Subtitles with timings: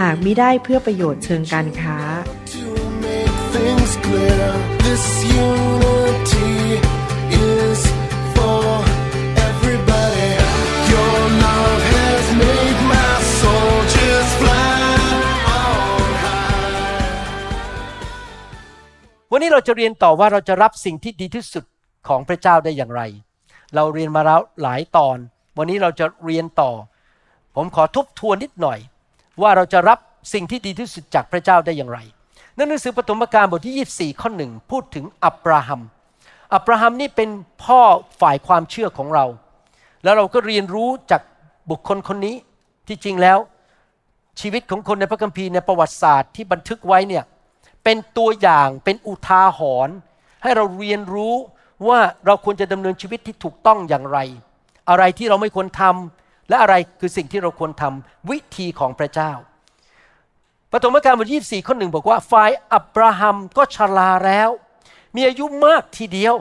[0.00, 1.98] หากมิได้เพื่อประโยชน์เชิงการค้า
[19.32, 21.64] วันนี้เราจะเรียนต่อว่าเราจะรับสิ่งที่ดีที่สุด
[22.08, 23.02] ของพระเจ้าได้อย่างไร
[23.74, 25.18] เราเรียนมาแล้วหลายตอน
[25.58, 26.70] วันนี้เราจะเรียนต่อ
[27.54, 28.78] ผมขอทบทวนนิดหน่อย
[29.42, 29.98] ว่าเราจะรับ
[30.32, 31.98] สิ่งที่ดีที่สุดจากพระเจ้าได้อย่างไร
[32.56, 35.80] ในหนังสือปฐมกาลบทที่ 24 ข้อหนึ่งพูดถึงอับราฮัม
[36.54, 37.30] อับราฮัมนี่เป็น
[37.64, 37.80] พ่อ
[38.20, 39.24] ฝ่ายความเชื่อของเรา
[40.04, 41.22] แล้วเราก็เรียนรู้จาก
[41.70, 42.36] บุคคลคนนี้
[42.88, 43.38] ที่จริงแล้ว
[44.40, 47.24] ชีวิตของคนในพระคัมภีร์ในประวัติศาสตร์ที่บันทึกไว้เนี่ย
[47.84, 49.94] เป็นตัวอย่างเป็นอุทาหรณ์
[50.42, 51.34] ให้เราเรียนรู้
[51.88, 54.18] ว่าเราควรจะดำเนินชีวิตที่ถูกต้องอย่างไร
[54.90, 59.32] อะไรที่เราไม่ควรทำ และอะไรคือสิ่งที่เราควรทำวิธีของพระเจ้า
[60.72, 64.50] ปฐมกาลบทที่24ข้อหนึ่งบอกว่าฝ่ายอับราฮัมก็ชราแล้ว
[65.16, 66.34] มีอายุมากทีเดียว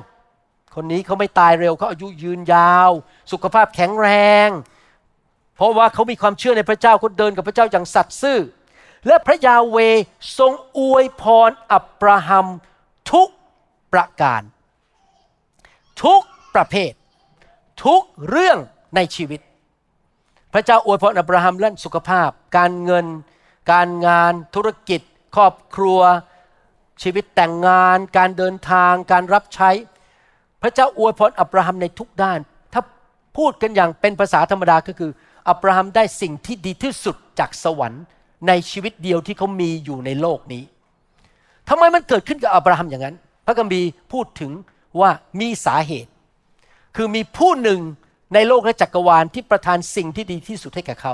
[0.76, 2.92] คนนี้เขาไม่ตายเร็วเขาอายุยืนยาว
[3.32, 4.08] สุขภาพแข็งแร
[4.48, 4.50] ง
[5.56, 8.40] เพราะว่าเขามีความเชื่อในพระเจ้าเขาเดินกับพระเจ้าอย่างสัตย์ซื่อ
[9.08, 9.78] และพระยาเว
[10.38, 12.48] ทรงอวยพรอับราฮัม
[13.12, 13.30] ทุก
[13.94, 14.42] ประการ
[16.04, 16.22] ทุก
[16.56, 16.92] ประเภท
[17.86, 18.58] ทุกเรื่อง
[18.96, 19.40] ในชีวิต
[20.58, 23.06] พระเจ้าอวยพรอับราฮัมเรื่องสุขภาพ การเงิน
[23.72, 25.02] การงาน ธุรกิจ
[25.36, 26.00] ครอบครัว
[27.02, 29.70] ชีวิตแต่งงาน การเดินทาง การรับใช้
[30.62, 32.40] พระเจ้าอวยพรอับราฮัมในทุกด้าน
[32.74, 32.82] ถ้า
[33.38, 35.12] พูดกันอย่างเป็นภาษาธรรมดาก็คือ
[35.50, 38.04] อับราฮัมได้สิ่งที่ดีที่สุดจากสวรรค์
[38.48, 40.64] ในชีวิตเดียวที่เขามีอยู่ในโลกนี้
[41.70, 43.16] ทำไมมันเกิดขึ้นกับอับราฮัมอย่างนั้น
[43.46, 43.82] พระคัมภี
[44.14, 44.52] พูดถึง
[45.00, 45.10] ว่า
[45.40, 46.12] มีสาเหตุ
[46.96, 47.82] คือมีผู้หนึ่ง
[48.36, 51.14] ในโลกและจักรวาลที่ประทานสิ่งที่ดีที่สุดให้แก่เขา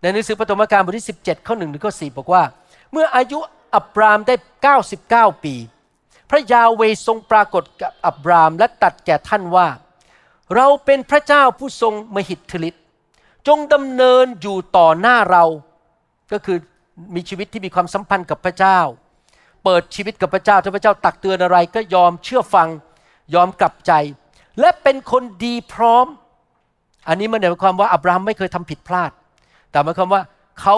[0.00, 2.42] ในหนังสือปฐมกาลบทที่ 17 ข้อ1ถึงข้อ4บอกว่า
[2.92, 3.38] เมื่ออายุ
[3.76, 4.34] อับรามได้
[5.32, 5.54] 99 ปี
[6.30, 9.68] พระยาเวทรงปรากฏกับอับรามและตัดแก่ท่านว่า
[10.54, 12.82] เราเป็นพระเจ้าผู้ทรงมหิทธิฤทธิ์
[13.48, 15.44] จงดำเนินอยู่ต่อหน้าเรา
[16.32, 16.58] ก็คือ
[17.14, 18.78] มีชีวิตที่มีความสัมพันธ์กับพระเจ้า
[19.64, 22.68] เปิดชีวิตกับพระเจ้าถ้าพระเจ้าตักเตือนอะไรก็ยอมเชื่อฟัง
[23.34, 23.92] ยอมกลับใจ
[24.60, 26.06] และเป็นคนดีพร้อม
[27.08, 29.10] อันนี้มันหมายความว่าอับราฮัมไม่เคยทำผิดพลาด
[29.70, 30.22] แต่หมายความว่า
[30.60, 30.76] เขา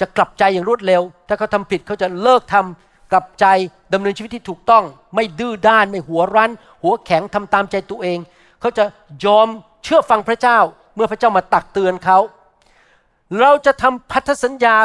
[0.00, 3.46] จะกลับใจอย่างรวดเร็ว ถ้าเขาทำผิดเขาจะเลิกทำกลับใจ
[3.92, 4.84] ดำเนินชีวิตที่ถูกต้อง
[5.14, 6.50] ไม่ดื้อด้านไม่หัวรั้น
[6.82, 8.18] หัวแข็งทำตามใจตัวเอง
[8.60, 8.84] เขาจะ
[9.24, 9.48] ยอม
[9.84, 10.58] เชื่อฟังพระเจ้า
[10.94, 12.18] เมื่อพระเจ้ามาตักเตือนเขา
[13.40, 14.76] เราจะทำพันธสัญญา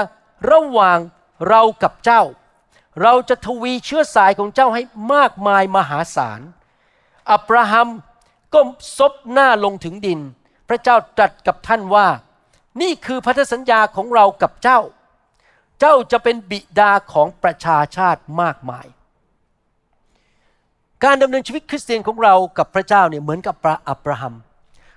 [0.51, 0.97] ระหว่าง
[1.49, 2.21] เรากับเจ้า
[3.01, 4.81] เราจะทวีเชื้อสายของเจ้าให้
[5.13, 6.41] มากมายมหาศาล
[7.31, 7.87] อับราฮัม
[8.53, 8.59] ก็
[8.97, 10.19] ซบหน้าลงถึงดิน
[10.69, 12.07] พระเจ้าตรัสกับท่านว่า
[12.81, 14.79] นี่คือพันธสัญญาของเรากับเจ้า
[15.79, 18.87] เจ้าจะเป็นบิดาของประชาชาติมากมาย
[21.03, 23.55] การดำเนินชีวิตคริสเตียนของเรากับพระเจ้าเนี่ยเหมือนกับ
[23.89, 24.33] อับราฮัม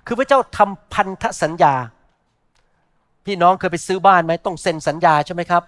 [0.07, 1.73] คือพระเจ้าทำพันธสัญญา
[3.25, 5.63] พี่น้องเคยไปซื้อบ้านไหมต้องเซ็นสัญญาใช่ไหมครับ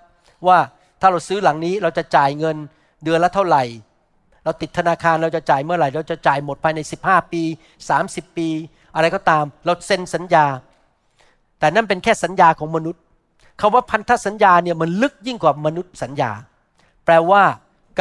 [0.48, 0.58] ว่า
[1.02, 2.58] ถ้าเราซื้อหลังนี้เราจะจ่ายเงิน
[3.04, 3.64] เดือนละเท่าไหร่
[4.44, 7.44] เราติดธนาคารเราจะจ่ายเมื่อไหร่ เราจะจ่ายหมดภายใน 15 ปี
[7.90, 8.50] 30 ปี
[8.96, 10.46] อะไรก็ตาม เราเซ็นสัญญา
[11.60, 13.02] แต่นั่นเป็นแค่สัญญาของมนุษย์
[13.62, 16.32] คาว่าพันธสัญญาเนี่ยมันลึกยิ่งกว่ามนุษย์สัญญา
[17.06, 17.44] แปลว่า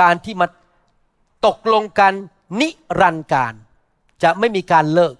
[0.00, 0.47] การที่มา
[1.47, 2.12] ตกลงกัน
[2.60, 2.69] นิ
[3.00, 3.54] รันดร์การ
[4.22, 5.14] จะไม่มีการเลิก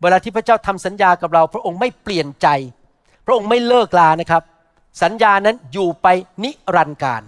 [0.00, 2.48] เวลาที่พระเจ้าทำสัญญากับเรา พระองค์ไม่เปลี่ยนใจ
[3.26, 4.42] พระองค์ไม่เลิกลานะครับ
[5.02, 6.06] สัญญานั้นอยู่ไป
[6.44, 7.22] นิรันดร์การ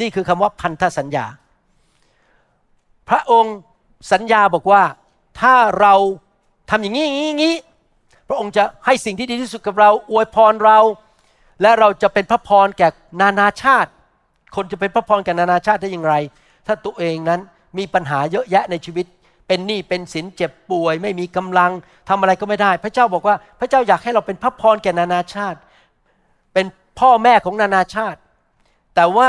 [0.00, 1.26] นี่คือคำว่าพันธสัญญา
[3.08, 3.56] พระองค์
[4.12, 4.82] สัญญาบอกว่า
[5.40, 5.94] ถ้าเรา
[6.70, 7.54] ทำอย่างนี้อย่างนี้อย่างนี้
[8.28, 10.78] พระองค์จะให้สิ่งที่ดีที่สุดกับเรา อวยพรเรา
[11.62, 12.88] และเราจะเป็นพระพรแก่
[13.20, 13.90] นานาชาติ
[14.56, 16.14] คนจะเป็นพระพรแก่นานาชาติได้อย่างไร
[16.66, 17.40] ถ้าตัวเองนั้น
[17.78, 19.06] มีปัญหาเยอะแยะในชีวิต
[19.48, 21.70] เป็นหนี้เป็นสินเจ็บป่วย ไม่มีกำลัง
[22.08, 25.58] ทำอะไรก็ไม่ได้ พระเจ้าบอกว่าพระเจ้าอยากให้เราเป็นพระพรแก่นานาชาติ
[26.54, 26.66] เป็น
[27.00, 28.18] พ่อแม่ของนานาชาติ
[28.94, 29.28] แต่ว่า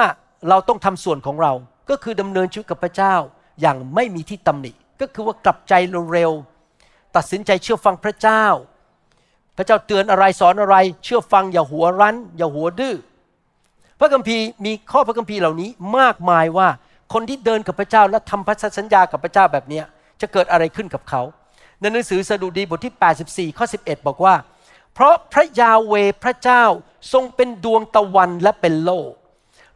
[0.49, 1.53] เราต้องทำส่วนของเรา
[1.89, 3.15] ก็คือดำเนินชีวิตกับพระเจ้า
[3.61, 4.71] อย่างไม่มีที่ตำหนิ
[5.01, 5.73] ก็คือว่ากลับใจ
[6.13, 6.54] เร็วๆ
[7.15, 8.45] ตัดสินใจเชื่อฟังพระเจ้า
[9.57, 12.95] พระเจ้าเตือนอะไรสอนอะไร เชื่อฟังอย่าหัวรั้น อย่าหัวดื้อ
[13.99, 16.69] พระคัมภีร์มีข้อพระคัมภีร์เหล่านี้มากมายว่า
[17.13, 19.81] คนที่เดินกับพระเจ้าและทำพันธสัญญากับพระเจ้าแบบนี้
[20.21, 21.21] จะเกิดอะไรขึ้นกับเขา
[21.79, 24.35] ในหนังสือสดุดีบทที่ 84 ข้อ 11 บอกว่า
[24.93, 26.63] เพราะพระยาเวพระเจ้า
[27.13, 29.11] ทรงเป็นดวงตะวันและเป็นโลก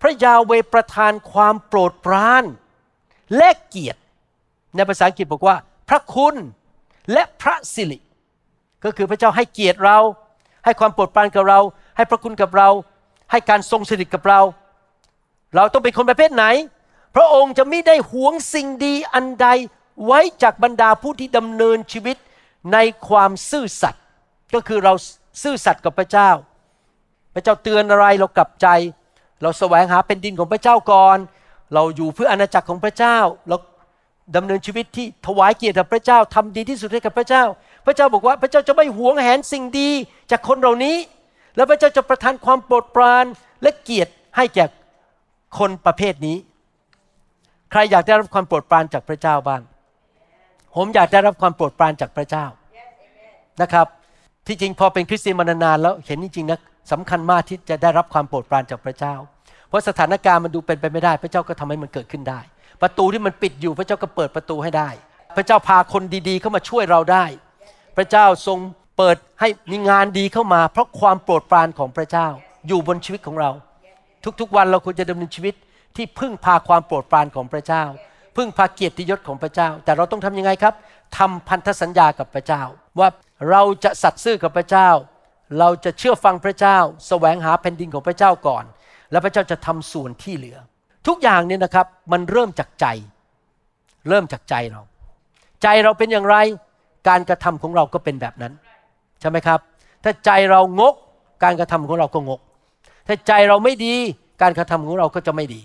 [0.01, 2.43] พระยาเวประทานความโปรดปราน
[3.37, 3.99] และเกียรติ
[4.75, 5.55] ในภาษาอังกฤษบอกว่า
[5.89, 6.35] พระคุณ
[7.13, 7.99] และพระสิริ
[8.83, 9.97] ก็คือพระเจ้าให้เกียรติเรา
[10.65, 11.59] ให้ความโปรดปรานกับเรา
[11.97, 12.69] ให้พระคุณกับเรา
[13.31, 14.41] ให้การทรงสถิตกับเรา
[15.55, 16.45] เราต้องเป็นคนประเภทไหน
[17.15, 19.47] พระองค์จะไม่ได้หวงสิ่งดีอันใด
[20.05, 22.17] ไว้จากบรรดาผู้ที่ดำเนินชีวิต
[22.73, 22.77] ใน
[23.07, 24.03] ความซื่อสัตย์
[24.53, 24.93] ก็คือเรา
[25.43, 26.29] ซื่อสัตย์กับพระเจ้า
[27.33, 28.67] พระเจ้าเตือนอะไรเรากลับใจ
[29.41, 31.17] เราแสวงหาเป็นดินของพระเจ้าก่อน
[31.73, 33.17] เราอยู่เพื่ออาณาจักรของพระเจ้า
[33.47, 33.57] เรา
[34.35, 37.43] ดำเนินชีวิตที่ถวายเกียรติพระเจ้าทำดีที่สุดให้กับพระเจ้า
[37.85, 39.89] พระเจ้าบอกว่าพระเจ้าจะไม่หวงแหนสิ่งดี
[40.31, 40.97] จากคนเหล่านี้
[41.55, 43.25] แล้วพระเจ้าจะประทานความโปรดปราน
[43.63, 44.65] และเกียรติให้แก่
[45.59, 46.37] คนประเภทนี้
[47.71, 49.61] ใครอยากได้รับความโปรดปรานจากพระเจ้าบ้าง
[50.75, 52.45] ผมอยากได้รับความโปรดปรานจากพระเจ้า
[53.61, 53.87] นะครับ
[54.47, 56.59] ที่จริงพอเป็นคริสเตียนมานานๆแล้วเห็นจริงๆนะ
[56.91, 59.15] สำคัญมากที่จะได้รับความโปรดปรานจากพระเจ้า
[59.69, 62.39] เพราะสถานการณ์มันดูเป็นไปไม่ได้ พระเจ้าก็ทำให้มันเกิดขึ้นได้
[62.81, 64.89] ประตูที่มันปิดอยู่พระเจ้าก็เปิดประตูให้ได้
[65.35, 67.25] พระเจ้าพาคนดีๆเข้ามาช่วยเราได้
[67.97, 68.57] พระเจ้าทรง
[68.97, 72.27] เปิดให้มีงานดีเข้ามา เพราะความโปรดปรานของพระเจ้า
[72.67, 73.51] อยู่บนชีวิตของเรา
[74.39, 75.55] ทุกๆวันเราควรจะดำเนินชีวิต
[75.95, 77.83] ที่พึ่งพาความโปรดปรานของพระเจ้า
[78.35, 80.73] พึ่งพาเกียรติยศของพระเจ้า แต่เราต้องทำยังไงครับ
[81.17, 82.61] ทำพันธสัญญากับพระเจ้า
[82.99, 83.09] ว่า
[83.49, 84.89] เราจะสัตย์ซื่อกับพระเจ้า
[85.59, 86.77] เราจะเชื่อฟังพระเจ้า
[87.07, 88.63] แสวงหาแผ่นดินของพระเจ้าก่อน
[89.11, 90.57] แล้วพระเจ้าจะทำส่วนที่เหลือ
[91.09, 92.85] ทุกอย่างเนี่ยนะครับมันเริ่มจากใจ
[94.09, 94.81] เริ่มจากใจเรา
[95.61, 96.35] ใจเราเป็นอย่างไร
[97.07, 98.53] การกระทำของเราก็เป็นแบบนั้น
[99.19, 99.59] ใช่ไหมครับ
[100.03, 100.95] ถ้าใจเรางก
[101.43, 102.41] การกระทำของเราก็งก
[103.07, 103.95] ถ้าใจเราไม่ดี
[104.41, 105.61] การกระทำของเราก็จะไม่ดี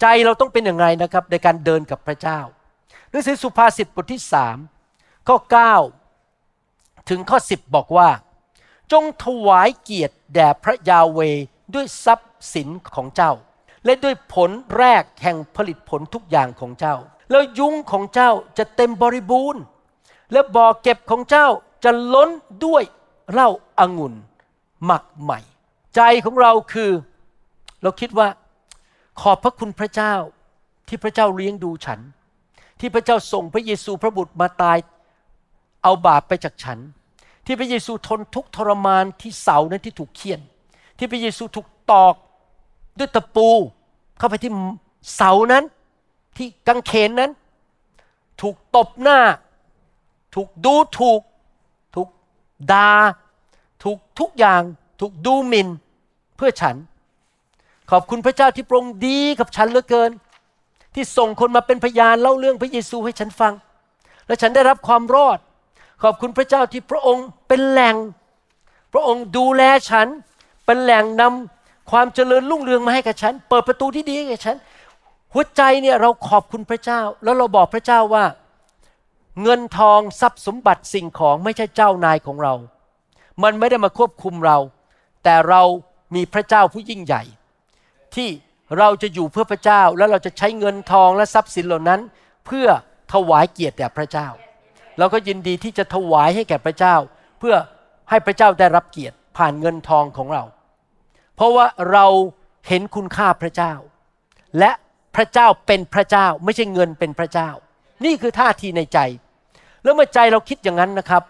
[0.00, 2.38] ใจเราต้องเป็นอย่างไรนะครับในการเดินกับพระเจ้า
[3.10, 4.56] หนังสือสุภาษิตบทที่สาม
[5.28, 5.36] ข้อ
[6.24, 8.08] 9 ถึงข้อ 10 บอกว่า
[8.92, 11.20] จงถวายเกียรติแด่พระยาเว
[11.74, 13.32] ด้วยทรัพย์สินของเจ้า
[13.84, 16.96] และด้วยผลแรกแห่งผลิตผลทุกอย่างของเจ้า
[17.30, 19.62] แล้วยุ้งของเจ้าจะเต็มบริบูรณ์
[20.32, 21.46] และบ่อเก็บของเจ้า
[21.84, 22.30] จะล้น
[22.64, 22.82] ด้วย
[23.32, 23.48] เหล้า
[23.78, 24.14] อางุ่น
[24.84, 25.40] หมักใหม่
[25.94, 26.90] ใจของเราคือ
[27.82, 28.28] เราคิดว่า
[29.20, 30.14] ขอบพระคุณพระเจ้า
[30.88, 32.00] ที่พระเจ้าเลี้ยงดูฉัน
[32.80, 34.78] ที่พระเจ้าส่งพระเยซูพระบุตรมาตาย
[35.82, 36.78] เอาบาปไปจากฉัน
[37.46, 40.40] ที่พระเยซูทนทุกทรมานที่เสานั้นที่ถูกเคี่ยน
[40.98, 42.14] ที่พระเยซูถูกตอก
[42.98, 43.48] ด้วยตะปู
[44.18, 44.50] เข้าไปที่
[45.14, 45.64] เสานั้น
[46.36, 47.30] ที่กังเขนนั้น
[48.40, 49.18] ถูกตบหน้า
[50.34, 51.20] ถูกดูถูก
[51.94, 52.08] ถูก
[52.72, 52.88] ดา่า
[53.82, 54.62] ถูกทุกอย่าง
[55.00, 55.68] ถูกดูหมิน่น
[56.36, 56.76] เพื่อฉัน
[57.90, 60.10] ขอบคุณพระเจ้าที่ปรงดีกับฉันเหลือเกิน
[60.94, 63.52] ที่ส่งคนมาเป็นพยานเล่าเรื่องพระเยซูให้ฉันฟัง
[64.26, 65.38] และฉันได้รับความรอด
[66.02, 67.96] ขอบคุณพระเจ้าที่พระองค์เป็นแหล่ง
[68.92, 70.06] พระองค์ดูแลฉัน
[70.66, 71.61] เป็นแหล่งนำ
[71.92, 74.56] ความเจริญรุ่งเรืองมาให้กับฉัน เปิดประตูที่ดีให้กับฉัน
[75.32, 78.24] หัวใจเนี่ยเราขอบคุณพระเจ้า แล้วเราบอกพระเจ้าว่า
[79.42, 82.54] เงินทองทรัพย์สมบัติสิ่งของไม่ใช่เจ้านายของเรา
[83.42, 84.58] มันไม่ได้มาควบคุมเรา
[85.24, 85.62] แต่เรา
[86.14, 87.22] มีพระเจ้าผู้ยิ่งใหญ่
[88.14, 88.28] ที่
[88.78, 92.00] เราจะอยู่เพื่อพระเจ้า แล้วเราจะใช้เงินทองและทรัพย์สินเหล่านั้น
[92.46, 92.66] เพื่อ
[93.12, 94.28] ถวายเกียรติแด่พระเจ้า
[94.98, 96.96] เราก็ยินดีที่จะถวายให้แก่พระเจ้า
[97.38, 97.54] เพื่อ
[98.10, 100.42] ให้พระเจ้าได้รับเกียรติผ่านเงินทองของเรา
[101.42, 102.06] ราะว่าเรา
[102.68, 103.72] เห็นคุณค่าพระเจ้า
[104.58, 104.70] และ
[105.16, 107.50] พระเจ้าเป็นพระเจ้า ไม่ใช่เงินเป็นพระเจ้า
[108.04, 108.98] นี่คือท่าทีในใจ
[109.82, 111.22] แล้วเมื่อใจเราคิดอย่างนั้นนะครับ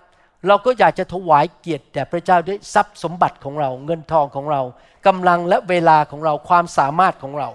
[0.47, 4.63] เราก็อยากจะถวายเกียรติแด่พระเจ้าด้วยทรัพย์สมบัติของเรา เงินทองของเรา
[5.07, 7.49] กำลังและเวลาของเราความสามารถของเรา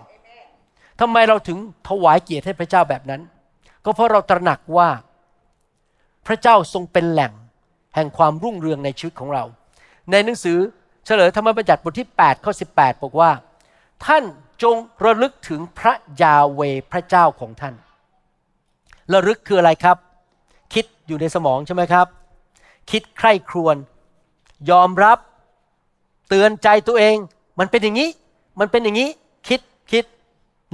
[0.99, 1.57] ทำไมเราถึง
[1.89, 3.21] ถวายเกียรติให้พระเจ้าแบบนั้น
[3.85, 4.89] ก็เพราะเราตระหนักว่า
[6.27, 7.33] พระเจ้าทรงเป็นแหล่ง
[7.95, 9.43] แห่งความรุ่งเรืองในชีวิตของเรา
[10.11, 10.57] ในหนังสือ
[11.07, 13.31] เฉลยธรรมบัญญัติบทที่ 8 ข้อ 18 บอกว่า
[14.05, 14.23] ท่าน
[14.63, 16.61] จงระลึกถึงพระยาเว
[16.91, 17.75] พระเจ้าของท่าน
[19.13, 19.97] ระลึกคืออะไรครับ
[20.73, 22.07] คิดอยู่ในสมองใช่ไหมครับ
[22.91, 23.75] คิดใคร่ครวญ
[24.69, 25.17] ยอมรับ
[26.29, 27.15] เตือนใจตัวเอง
[27.59, 28.09] มันเป็นอย่างนี้
[28.59, 29.09] มันเป็นอย่างนี้
[29.47, 29.61] คิด
[29.91, 30.05] คิด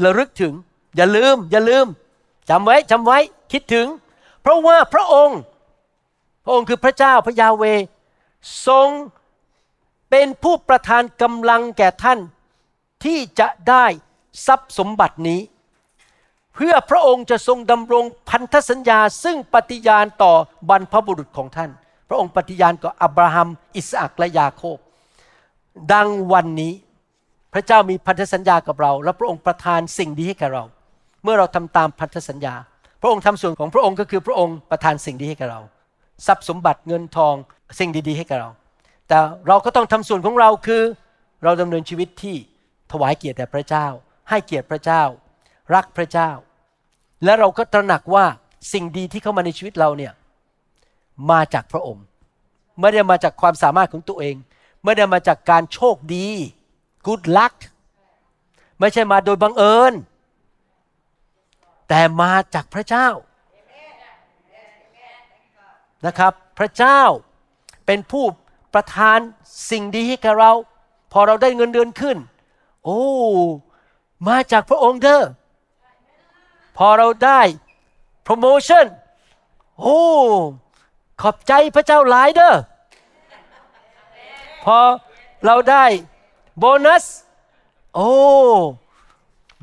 [0.04, 0.54] ระลึกถึง
[0.96, 1.86] อย่าลืม อย่าลืม
[2.50, 3.18] จำไว้จำไว้
[3.52, 3.88] คิดถึง
[4.42, 5.40] เพราะว่าพระองค์
[6.44, 7.64] พระองค์คือพระเจ้าพระยาเว
[8.68, 8.90] ทรง
[10.16, 12.20] เป็นผู้ประทานกำลังแก่ท่าน
[13.04, 13.86] ที่จะได้
[14.48, 15.42] ทรัพย์สมบัตินี้
[16.56, 20.34] เพื่อพระองค์จะทรงดำรงพันธสัญญาซึ่งปฏิญาณต่อ
[20.70, 21.72] บรรพบุรุษของท่าน
[22.10, 24.78] พระองค์ปฏิญาณกับอับราฮัม อิสอักและยาโคบ
[25.94, 26.74] ดังวันนี้
[27.54, 30.64] พระเจ้ามีพันธสัญญากับเรา และพระองค์ประทานสิ่งดีให้แก่เรา
[31.24, 32.56] เมื่อเราทำตามพันธสัญญา
[33.02, 35.62] พระองค์ทำส่วนของพระองค์ก็คือพระองค์ประทานสิ่งดีให้แก่เรา
[36.28, 37.36] ทรัพย์สมบัติเงินทอง
[37.80, 38.52] สิ่งดีๆให้แก่เรา
[39.14, 40.84] แต่เราก็ต้องทำส่วนของเราคือ
[41.44, 42.36] เราดำเนินชีวิตที่
[42.92, 43.88] ถวายเกียรติแด่พระเจ้า
[44.30, 45.04] ให้เกียรติพระเจ้า
[45.74, 46.30] รักพระเจ้า
[47.24, 48.26] และเราก็ตระหนักว่า
[48.74, 50.14] สิ่งดีที่เข้ามาในชีวิตเราเนี่ย
[51.32, 52.06] มาจากพระองค์
[52.80, 54.36] ไม่ได้มาจากความสามารถของตัวเอง
[54.84, 56.28] ไม่ได้มาจากการโชคดี
[57.08, 57.56] good luck
[58.80, 59.94] ไม่ใช่มาโดยบังเอิญ
[61.90, 63.08] แต่มาจากพระเจ้า
[66.06, 67.02] นะครับ พระเจ้า
[67.86, 68.26] เป็นผู้
[68.74, 69.20] ประทาน
[69.70, 70.52] สิ่งดีให้กับเรา
[71.12, 72.18] พอเราได้เงินเดือนขึ้น
[72.86, 73.02] โอ้
[74.28, 75.24] มาจากพระองค์เด้อ
[76.78, 77.42] พอเราได้
[78.28, 78.86] promotion
[79.80, 80.00] โอ้
[81.22, 82.54] ขอบใจพระเจ้าหลายเด้อ
[84.66, 84.78] พอ
[85.46, 85.86] เราได้
[86.58, 87.06] โบนัส
[87.96, 88.12] โอ้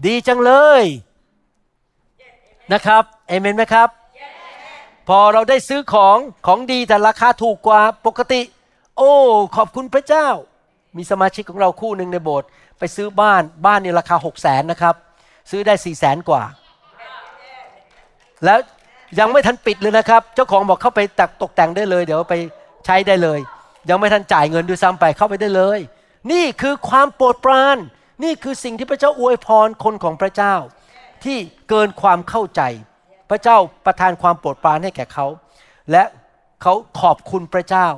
[0.06, 0.52] ดีจังเล
[0.82, 0.84] ย
[2.72, 3.88] นะครับเอเมนไหมครับ
[5.08, 8.40] พอเราได้ซื้อของของดีแต่ราคาถูกกว่าปกติ
[9.02, 9.16] โอ้
[9.56, 10.28] ขอบคุณพระเจ้า
[10.96, 14.94] มีสมาชิกของเราคู่หนึ่งในโบสถ์ไปซื้อบ้านบ้านนี่ราคาหกแสนนะครับ
[15.50, 16.42] ซื้อได้สี่แสนกว่า
[18.44, 18.58] แล้ว
[19.18, 22.34] ยังไม่ทันปิดเลยนะครับ เจ้าของบอกเข้าไปตักตกแต่งได้เลย เดี๋ยวไป
[22.86, 23.38] ใช้ได้เลย
[23.88, 25.78] ยังไม่ทันจ่ายเงินด้วยซ้ำไปเข้าไปได้เลย
[26.32, 27.76] นี่คือความโปรดปราน
[28.24, 30.54] นี่คือสิ่งที่พระเจ้าอวยพรคนของพระเจ้า
[31.24, 31.38] ที่
[31.68, 32.62] เกินความเข้าใจ
[33.30, 35.26] พระเจ้าประทานความโปรดปรานให้แก่เขา
[35.90, 36.02] และ
[36.62, 37.88] เขาขอบคุณพระเจ้า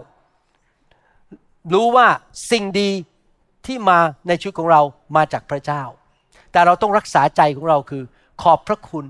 [1.72, 2.06] รู้ว่า
[2.50, 2.90] สิ่งดี
[3.66, 4.80] ที่มาในชีวิตของเรา
[5.16, 5.82] มาจากพระเจ้า
[6.52, 8.02] แต่เราต้องรักษาใจของเราคือ
[8.42, 9.06] ขอบพระคุณ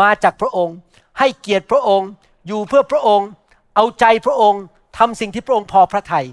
[0.00, 0.76] มาจากพระองค์
[1.18, 2.08] ให้เกียรติพระองค์
[2.46, 3.28] อยู่เพื่อพระองค์
[3.76, 4.62] เอาใจพระองค์
[4.98, 6.26] ทำสิ่งที่พระองค์พอพระทยัย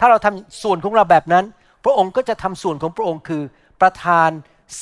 [0.02, 1.44] ้าเราทำส่วนของเราแบบนั้น
[1.84, 3.42] พระองค์ก็จะทำส่วนของพระองค์คือ
[3.80, 4.30] ประทาน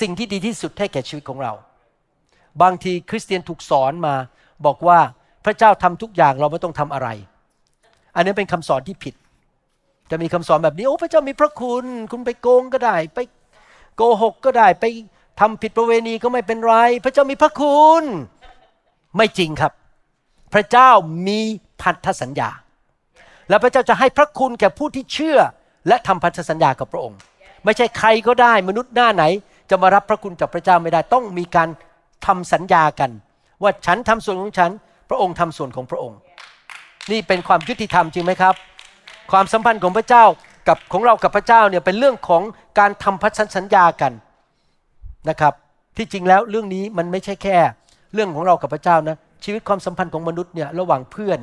[0.00, 1.52] สิ่งที่ดีที่สุดให้แก่ชีวิตของเรา
[2.62, 4.14] บางทีคริสเตียนถูกสอนมา
[4.66, 4.98] บอกว่า
[5.44, 7.08] พระเจ้าทำทุกอย่างเราไม่ต้องทำอะไร
[8.14, 9.14] อันนี้เป็นคำสอนที่ผิด
[10.10, 13.18] จะมีคำสอนแบบนี้โอ้พระเจ้ามีพระคุณ คุณไปโกงก็ได้ ไป
[13.96, 14.84] โกหกก็ได้ ไป
[15.40, 16.74] ทำผิดประเวณีก็ไม่เป็นไร
[17.04, 18.02] พระเจ้ามีพระคุณ
[19.16, 19.72] ไม่จริงครับ
[20.54, 20.90] พระเจ้า
[21.28, 21.40] มี
[21.82, 22.50] พันธสัญญา
[23.48, 25.38] และพระเจ้าจะให้พระคุณแก่ผู้ที่เชื่อ
[25.88, 27.18] และทำพันธสัญญากับพระองค์
[27.64, 29.24] ไม่ใช่ใครก็ได้มนุษย์หน้าไหน
[29.70, 31.68] จะมารับพระคุณจากพระเจ้าไม่ได้ต้องมีการ
[32.26, 33.10] ทำสัญญากัน
[33.62, 34.70] ว่าฉันทำส่วนของฉัน
[35.08, 36.18] พระองค์ทำส่วนของพระองค์
[37.10, 38.54] นี่เป็นความยุติธรรมจริงไหมครับ
[39.32, 40.24] ความสัมพันธ์ของพระเจ้า
[40.68, 42.42] กับของเรากับพระเจ้าเนี่ยเป็นเรื่องของ
[42.78, 44.12] การทำพันธสัญญากัน
[45.28, 45.54] นะครับ
[45.96, 47.56] ที่จริงแล้วเรื่องนี้มันไม่ใช่แค่
[48.14, 51.38] เรื่องของเรากับพระเจ้านะชีวิตความสัมพันธ์ของมนุษย์เนี่ยระหว่างเพื่อน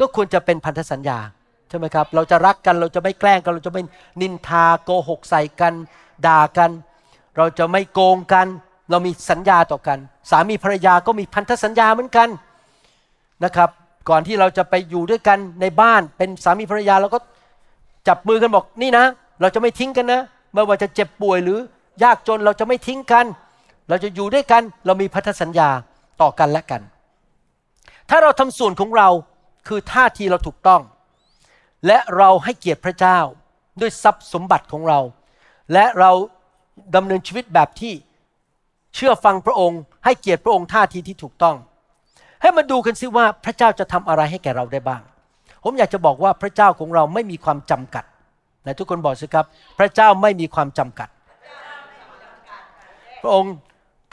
[0.00, 1.18] ก็ควรจะเป็นพันธสัญญา
[1.68, 3.82] ใช่ไหมครับ เราจะรักกันเราจะไม่แกล้งกัน เราจะไม่
[4.20, 5.72] นินทาโกหกใส่กัน
[6.26, 6.70] ด่ากัน
[7.36, 8.46] เราจะไม่โกงกัน
[8.90, 9.98] เรามีสัญญาต่อกัน
[10.30, 12.28] สามีภรรยาก็มีพันธสัญญาเหมือนกัน
[13.44, 13.70] นะครับ
[14.08, 17.18] ก่อนที่เราจะไปอยู่ด้วยกันในบ้านเป็นสามีภรรยาเราก็
[18.08, 19.04] จับมือกันบอกนี่นะ
[19.40, 20.20] เราจะไม่ทิ้งกันนะ
[20.54, 21.58] ไม่ว่าจะเจ็บป่วยหรือ
[22.02, 23.26] ยากจนเราจะไม่ทิ้งกัน
[23.88, 25.68] เราจะอยู่ด้วยกัน เรามีพันธสัญญา
[26.20, 26.82] ต่อกันและกัน
[28.10, 29.08] ถ้าเราทำส่วนของเรา
[29.68, 30.80] คือท่าทีเราถูกต้อง
[31.86, 33.18] และเราให้เกียรติพระเจ้า
[33.80, 35.00] ด้วยทรัพย์สมบัติของเรา
[35.72, 36.10] และเรา
[36.94, 37.94] ดำเนินชีวิตแบบที่
[38.94, 41.56] เชื่อฟังพระองค์ ให้เกียรติพระองค์ท่าทีที่ถูกต้อง
[42.44, 45.02] ให้มาดูกันซิว่าพระเจ้าจะทำอะไรให้แก่เราได้บ้าง
[45.64, 48.04] ผมอยากจะบอกว่าพระเจ้าของเราไม่มีความจำกัด
[48.62, 49.46] ไหนทุกคนบอกสิครับ
[49.78, 51.08] พระเจ้าไม่มีความจำกัด
[53.22, 53.52] พระองค์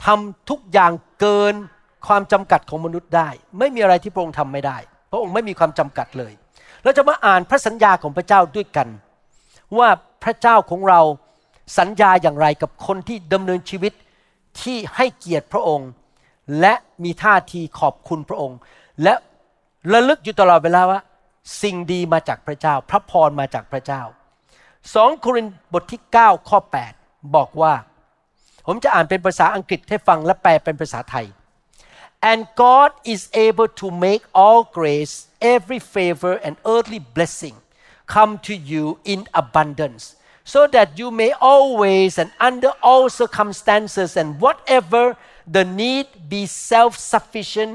[0.04, 1.54] ทำทุกอย่างเกิน
[2.06, 4.76] ความจำกัดของมนุษย์ได้ ไม่มีอะไรที่พระองค์ทำไม่ได้
[5.10, 6.32] พระองค์ไม่มีความจำกัดเลย
[6.82, 8.88] เราจะมาอ่านพระสัญญาของพระเจ้าด้วยกัน
[9.78, 9.88] ว่า
[10.24, 11.00] พระเจ้าของเรา
[11.78, 13.92] สัญญาอย่างไรกับคนที่ดำเนินชีวิต
[14.60, 15.88] ที่ให้เกียรติพระองค์
[16.60, 18.58] และมีท่าทีขอบคุณพระองค์
[19.02, 19.14] และ
[19.92, 21.00] ระลึกอยู่ตลอดเวลาว่า
[21.62, 24.02] สิ่งดีมาจากพระเจ้า พระพรมาจากพระเจ้า
[24.94, 26.58] สองโครินธ์บทที่ 9 ข้อ
[26.96, 27.74] 8 บอกว่า
[28.66, 31.26] ผมจะอ่านเป็นภาษาอังกฤษให้ฟังและแปลเป็นภาษาไทย
[32.30, 35.14] and God is able to make all grace
[35.54, 37.56] every favor and earthly blessing
[38.14, 40.04] come to you in abundance
[40.52, 45.04] so that you may always and under all circumstances and whatever
[45.55, 47.73] the need be self-sufficient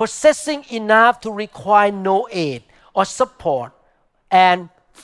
[0.00, 2.62] possessing enough to require no aid
[2.96, 3.70] or support
[4.48, 4.58] and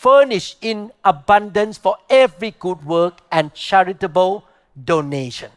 [0.05, 0.79] furnish in
[1.13, 4.35] abundance for every good work and charitable
[4.91, 5.51] donation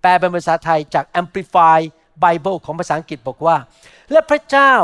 [0.00, 1.78] แปลเป็นภาษาไทยจาก Amplify
[2.24, 3.56] Bible ของภาษาอังกฤษบอกว่า
[4.12, 4.74] และพระเจ้า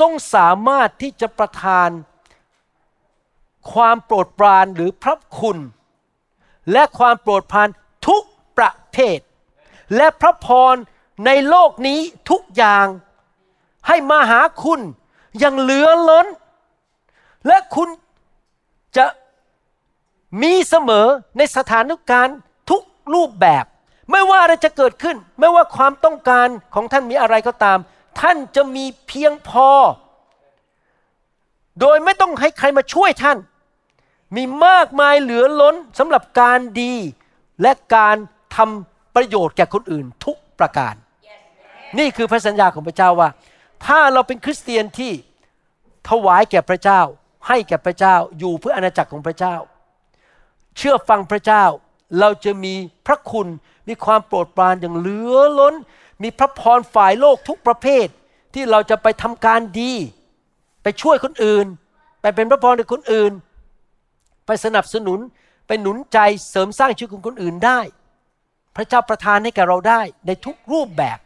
[0.00, 1.88] ทรงสามารถที่จะประทาน
[3.72, 5.58] ความโปรดปรานหรือพระคุณ
[6.72, 7.68] และความโปรดปราน
[8.06, 8.22] ทุก
[8.58, 9.18] ประเภท
[9.95, 10.75] และพระพร
[11.25, 12.87] ในโลกนี้ทุกอย่าง
[13.87, 14.81] ให้มาหาคุณ
[15.39, 16.27] อย่างเหลือล้น
[17.47, 17.89] และคุณ
[18.97, 19.05] จะ
[20.41, 22.37] มีเสมอในสถานการณ์
[22.69, 23.65] ทุกรูปแบบ
[24.11, 27.79] ไม่ว่าอะไรจะเกิดขึ้น ไม่ว่าความต้องการของท่านมีอะไรก็ตาม
[28.19, 29.69] ท่านจะมีเพียงพอ
[31.79, 33.37] โดยไม่ต้องให้ใครมาช่วยท่าน
[34.35, 36.93] มีมากมายเหลือล้นสำหรับการดี
[37.61, 38.17] และการ
[38.55, 40.95] ทำ ประโยชน์แก่คนอื่นทุกประการ
[41.99, 43.29] นี่คือพระสัญญาของพระเจ้าว่า
[43.85, 45.11] ถ้าเราเป็นคริสเตียนที่
[46.09, 47.01] ถวายแก่พระเจ้า
[47.47, 49.55] ให้แก่พระเจ้าอยู่เพื่ออาณาจักรของพระเจ้า
[50.77, 51.63] เชื่อฟังพระเจ้า
[52.19, 52.73] เราจะมี
[53.07, 53.47] พระคุณ
[53.87, 55.75] มีความโปรดปรานอย่างเหลือล้น
[56.23, 58.07] มีพระพรฝ่ายโลกทุกประเภท
[58.53, 59.93] ที่เราจะไปทำการดี
[60.83, 61.65] ไปช่วยคนอื่น
[62.21, 63.31] ไปเป็นพระพรในคนอื่น
[64.45, 65.19] ไปสนับสนุน
[65.67, 66.19] ไปหนุนใจ
[66.49, 67.79] เสริมสร้างชีวิตของคนอื่นได้
[68.77, 71.19] พระเจ้าประทานให้แก่เราได้ในทุกรูปแบบ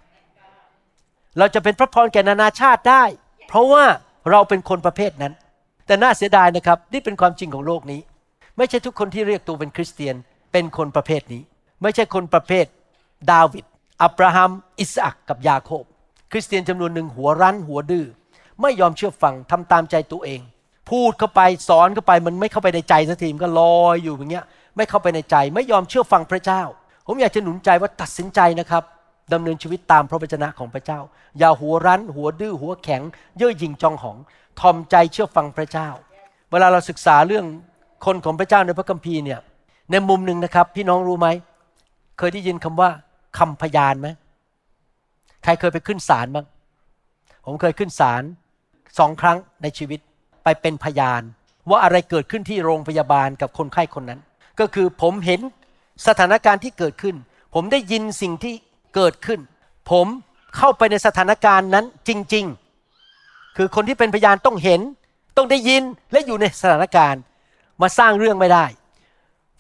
[1.38, 3.04] เราจะเป็นพระพรแก่นานาชาติได้
[3.48, 3.84] เพราะว่า
[4.30, 5.34] เราเป็นคนประเภทนั้น
[5.86, 8.02] แต่น่าเสียดายนะครับนี่เป็นความจริงของโลกนี้
[8.58, 10.16] ไม่ใช่ทุกคนที่เรียกตัวเป็นคริสเตียน
[10.52, 11.42] เป็นคนประเภทนี้
[11.82, 12.66] ไม่ใช่คนประเภท
[13.32, 13.66] ดาวิด
[14.02, 15.84] อับราฮัม อิสอักกับยาโคบ
[16.32, 18.06] คริสเตียนจำนวนหนึ่งหัวรั้นหัวดื้อ
[18.62, 20.42] ไม่ยอมเชื่อฟังทำตามใจตัวเอง
[20.90, 24.46] พูดเข้าไปสอนเข้าไปมันไม่เข้าไปในใจสักทีมันก็ลอยอยู่อย่างเงี้ย
[24.78, 26.62] ไม่เข้าไปในใจไม่ยอมเชื่อฟังพระเจ้า
[27.14, 28.84] ผมอยากจะหนุนใจว่าตัดสินใจนะครับ
[29.34, 31.00] ดำเนินชีวิตตามพระวจนะของพระเจ้า
[31.40, 33.02] อย่าหัวรั้น หัวดื้อหัวแข็ง
[33.38, 34.18] เย่อหยิ่งจองหอง
[34.60, 35.90] ทอมใจเชื่อฟังพระเจ้า
[36.52, 37.46] เวลาเราศึกษาเรื่อง
[38.06, 39.40] คนของพระเจ้าในพระคัมภีร์เนี่ย
[39.92, 41.28] ในมุมหนึ่งนะครับ พี่น้องรู้ไหม
[42.18, 42.90] เคยได้ยินคำว่า
[43.38, 44.08] คำพยานไหม
[45.44, 46.46] ใครเคยไปขึ้นศาลบ้าง
[47.46, 48.24] ผมเคยขึ้นศาล
[49.00, 50.00] สองครั้งในชีวิต
[50.44, 51.22] ไปเป็นพยาน
[51.70, 54.20] ว่าอะไรเกิดขึ้นที่โรงพยาบาลกับคนไข้คนนั้น
[54.60, 55.42] ก็คือผมเห็น
[56.08, 57.16] สถานการณ์ที่เกิดขึ้น
[57.54, 58.54] ผมได้ยินสิ่งที่
[58.96, 59.40] เกิดขึ้น
[59.92, 60.08] ผม
[60.58, 62.46] เข้าไปในสถานการณ์นั้นจริง
[63.00, 64.82] ๆ คือคนที่เป็นพยานต้องเห็น
[65.38, 67.22] ต้องได้ยินและอยู่ในสถานการณ์
[67.82, 68.66] มาสร้างเรื่องไม่ได้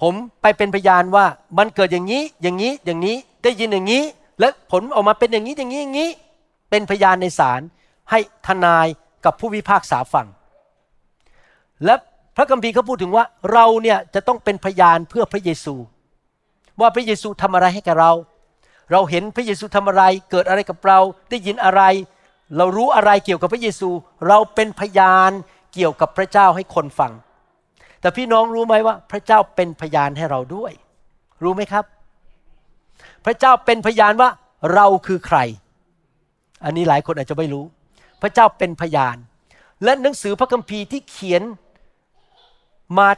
[0.01, 1.25] ผมไปเป็นพยานว่า
[1.57, 4.03] มันเกิดอย่างนี้อย่างนี้อย่างนี้ได้ยินอย่างนี้
[4.39, 6.09] และผลออกมาเป็นอย่างนี้อย่างนี้อย่างนี้
[6.69, 7.61] เป็นพยานในศาล
[8.11, 8.87] ให้ทนาย
[9.25, 10.27] กับผู้พิพากษาฟัง
[11.85, 11.95] และ
[12.35, 15.75] พระคัมภีร์เขาพูดถึงว่าเราเนี่ยจะต้องเป็นพยานเพื่อพระเยซู
[16.81, 18.11] ว่าพระเยซูทำอะไรให้กับเรา
[18.91, 21.81] เราเห็นพระเยซูทำอะไร เกิดอะไรกับเรา ได้ยินอะไร
[22.57, 23.89] เรารู้อะไรเกี่ยวกับพระเยซู
[24.27, 25.31] เราเป็นพยาน
[25.73, 27.11] เกี่ยวกับพระเจ้าให้คนฟัง
[28.01, 30.73] แต่พี่น้องรู้ไหมว่า พระเจ้าเป็นพยานให้เราด้วย
[31.43, 31.85] รู้ไหมครับ
[33.25, 34.29] พระเจ้าเป็นพยานว่า
[34.73, 35.37] เราคือใคร
[36.63, 37.65] อันนี้หลายคนอาจจะไม่รู้
[38.21, 39.17] พระเจ้าเป็นพยาน
[39.83, 41.43] และหนังสือพระคัมภีร์ที่เขียน
[42.97, 43.09] มา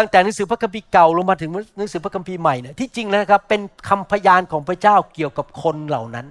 [0.00, 6.26] ตั้งแต่หนังสือพระคัมภีร์เก่าลงมาถึงหนังสือพระคัมภีร์ใหม่เนี่ยที่จริงแล้วนะครับเป็นคำพยานของพระเจ้าเกี่ยวกับคนเหล่านั้น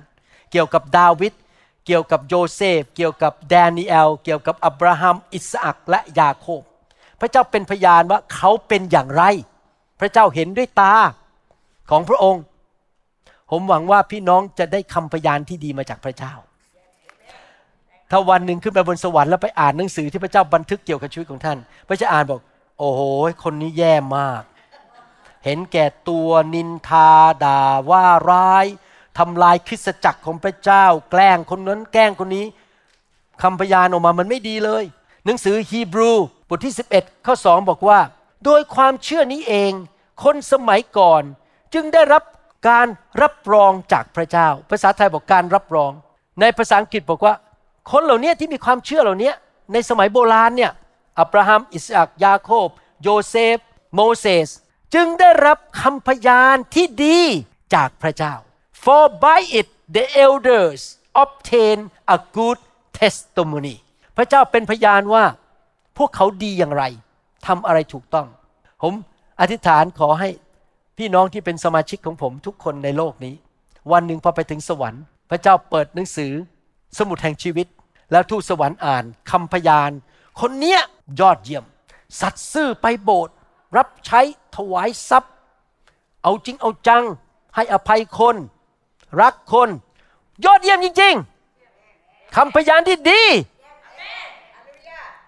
[0.51, 1.33] เกี่ยวกับดาวิด
[1.85, 6.61] เกี่ยวกับโยเซฟ เกี่ยวกับแดเนียลเกี่ยวกับอับราฮัม อิสอักและยาโคบ
[7.19, 9.23] พระเจ้าเป็นพยานว่าเขาเป็นอย่างไร
[9.99, 10.93] พระเจ้าเห็นด้วยตา
[11.89, 12.43] ของพระองค์
[13.51, 16.33] ผมหวังว่าพี่น้องจะได้คำพยานที่ดีมาจากพระเจ้า
[18.11, 22.39] ถ้าวันหนึ่งขึ้นไปบนสวรรค์แล้วไปอ่านหนังสือที่พระเจ้าบันทึกเกี่ยวกับชีวิตของท่าน พระเจ้าอ่านบอก
[22.79, 23.01] โอ้โห
[23.43, 24.43] คนนี้แย่มาก
[25.45, 27.09] เห็นแก่ตัวนินทา
[27.43, 28.65] ด่าว่าร้าย
[29.17, 32.45] ทำลายคริสตจักรของพระเจ้า แกล้งคนนั้นแกล้งคนนี้
[33.41, 34.83] คำพยานออกมามันไม่ดีเลย
[35.25, 36.11] หนังสือฮีบรู
[36.49, 37.99] บทที่ 11 ข้อ 2 บอกว่า
[38.45, 39.71] โดยความเชื่อนี้เอง
[40.23, 41.23] คนสมัยก่อน
[41.73, 42.23] จึงได้รับ
[42.69, 42.87] การ
[43.21, 45.91] รับรองจากพระเจ้า ภาษาไทยบอกการรับรอง
[46.41, 47.33] ในภาษาอังกฤษบอกว่า
[47.91, 49.31] คนเหล่านี้ที่มีความเชื่อเหล่านี้
[49.73, 50.71] ในสมัยโบราณเนี่ย
[51.19, 52.69] อับราฮัม อิสอักยาโคบ
[53.03, 53.57] โยเซฟ
[53.95, 54.49] โมเสส
[54.93, 57.19] จึงได้รับคำพยานที่ดี
[57.75, 58.33] จากพระเจ้า
[58.83, 60.81] for by it the elders
[61.23, 61.77] obtain
[62.15, 62.59] a good
[62.99, 63.75] testimony
[64.17, 65.25] พระเจ้าเป็นพยานว่า
[65.97, 66.83] พวกเขาดีอย่างไร
[67.47, 68.27] ทำอะไรถูกต้อง
[68.81, 68.93] ผม
[69.41, 70.29] อธิษฐานขอให้
[70.97, 73.35] พี่น้องที่เป็นสมาชิกของผมทุกคนในโลกนี้
[73.91, 76.31] วันหนึ่งพอไปถึงสวรรค์ พระเจ้าเปิดหนังสือ
[76.97, 77.67] สมุดแห่งชีวิต
[78.11, 79.91] แล้วทูตสวรรค์อ่านคำพยาน
[80.39, 80.79] คนเนี้ย
[81.19, 81.63] ยอดเยี่ยม
[82.19, 83.35] สัตซ์ซื่อไปโบสถ์
[83.77, 84.21] รับใช้
[84.55, 85.33] ถวายทรัพย์
[86.23, 87.03] เอาจริงเอาจัง
[87.55, 88.35] ให้อภัยคน
[89.21, 89.69] รักคน
[90.45, 93.23] ยอดเยี่ยมจริงๆคำพยานที่ดี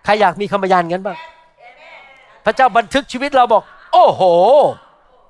[0.04, 1.18] ใครอยากมีคำพยานงั้นบ้าง
[2.46, 4.22] พระเจ้าบันทึกชีวิตเราบอก โอ้โห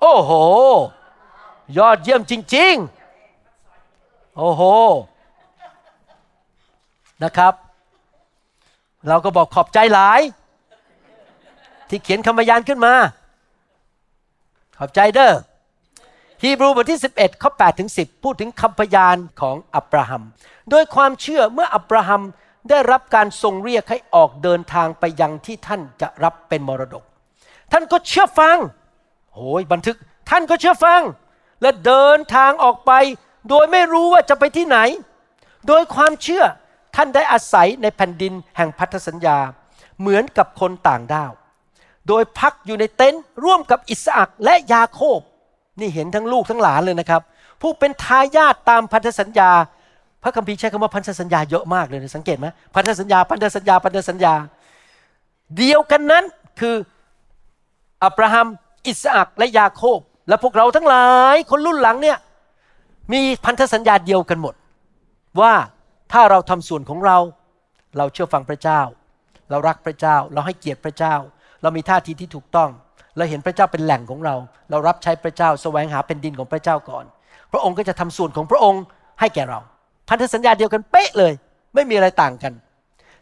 [0.01, 0.31] โอ้โห
[1.77, 2.73] ยอดเยี่ยมจริง
[3.55, 4.61] ๆ โอ้โห
[7.23, 7.53] นะครับ
[9.07, 10.21] เราก็บอกขอบใจหลาย
[11.89, 12.93] ที่เขียนคำพยานขึ้นมา
[14.77, 15.33] ขอบใจเด้อ
[16.43, 20.23] ฮีบรูบทที่ 11ข้อ8ถึง10 พูดถึงคำพยานของอับราฮัม
[20.69, 22.21] โดยความเชื่อเมื่ออับราฮัม
[22.69, 27.03] ได้รับการทรงเรียกให้ออกเดินทางไปยังที่ท่านจะรับเป็นมรดก
[27.71, 28.57] ท่านก็เชื่อฟัง
[29.33, 29.97] โอ้ยบันทึก
[30.29, 31.01] ท่านก็เชื่อฟัง
[31.61, 32.91] และเดินทางออกไป
[33.49, 34.77] โดยไม่รู้ว่าจะไปที่ไหน
[35.67, 36.43] โดยความเชื่อ
[36.95, 39.38] ท่านได้อาศัยในแผ่นดินแห่งพันธสัญญา
[39.99, 41.32] เหมือนกับคนต่างด้าว
[42.08, 45.19] โดยพักอยู่ในเต็นท์ร่วมกับอิสอักและยาโคบ
[45.80, 47.21] นี่เห็นทั้งลูกทั้งหลานเลยนะครับ
[47.62, 49.51] ผู้เป็นทายาทตามพันธสัญญา
[50.23, 54.34] พระคัมภีร์ใช้คำว่าพันธสัญญาเยอะมากเลยนะสังเกตไหมพันธสัญญาพันธสัญญาพันธสัญญา
[55.58, 56.23] เดียวกันนั้น
[56.60, 56.75] คือ
[58.04, 58.47] อับราฮัม
[58.88, 62.17] อิสอักและยาโคบ และพวกเราทั้งหลายคนรุ่นหลังเนี่ย
[63.13, 64.54] มีพันธสัญญาเดียวกันหมด
[65.41, 65.54] ว่า
[66.12, 67.17] ถ้าเราทำส่วนของเรา
[67.97, 68.82] เราเชื่อฟังพระเจ้า
[69.50, 71.15] เรารักพระเจ้า เราให้เกียรติพระเจ้า
[71.62, 72.69] เรามีท่าทีที่ถูกต้อง
[73.17, 74.36] เราเห็นพระเจ้าเป็นแหล่งของเรา
[74.69, 77.06] เรารับใช้พระเจ้าแสวงหาเป็นดินของพระเจ้าก่อน
[77.52, 78.84] พระองค์ก็จะทำส่วนของพระองค์
[79.19, 79.60] ให้แก่เรา
[80.10, 81.34] พันธสัญญาเดียวกันเป๊ะเลย
[81.76, 82.54] ไม่มีอะไรต่างกัน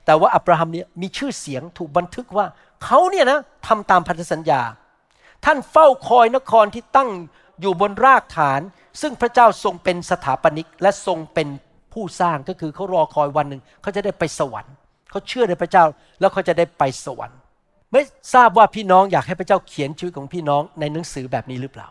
[0.06, 2.46] แต่ว่าอับราฮัมเนี่ยมีชื่อเสียงถูกบันทึกว่า
[2.84, 4.62] เขาเนี่ยนะทำตามพันธสัญญา
[5.46, 7.10] ท่านเฝ้าคอยนครที่ตั้ง
[7.62, 8.62] อยู่บนรากฐาน
[9.02, 11.48] ซึ่งพระเจ้าทรงเป็นสถาปนิกและทรงเป็น
[11.94, 14.74] ผู้สร้างก็คือเขารอคอยวันหนึ่งเขาจะได้ไปสวรรค์
[15.10, 15.84] เขาเชื่อในพระเจ้า
[16.20, 17.38] แล้วเขาจะได้ไปสวรรค์
[17.92, 18.02] ไม่
[18.34, 21.88] ทราบว่าพี่น้องอยากให้พระเจ้าเขียนชีวิตของพี่น้องในหนังสือแบบนี้หรือเปล่า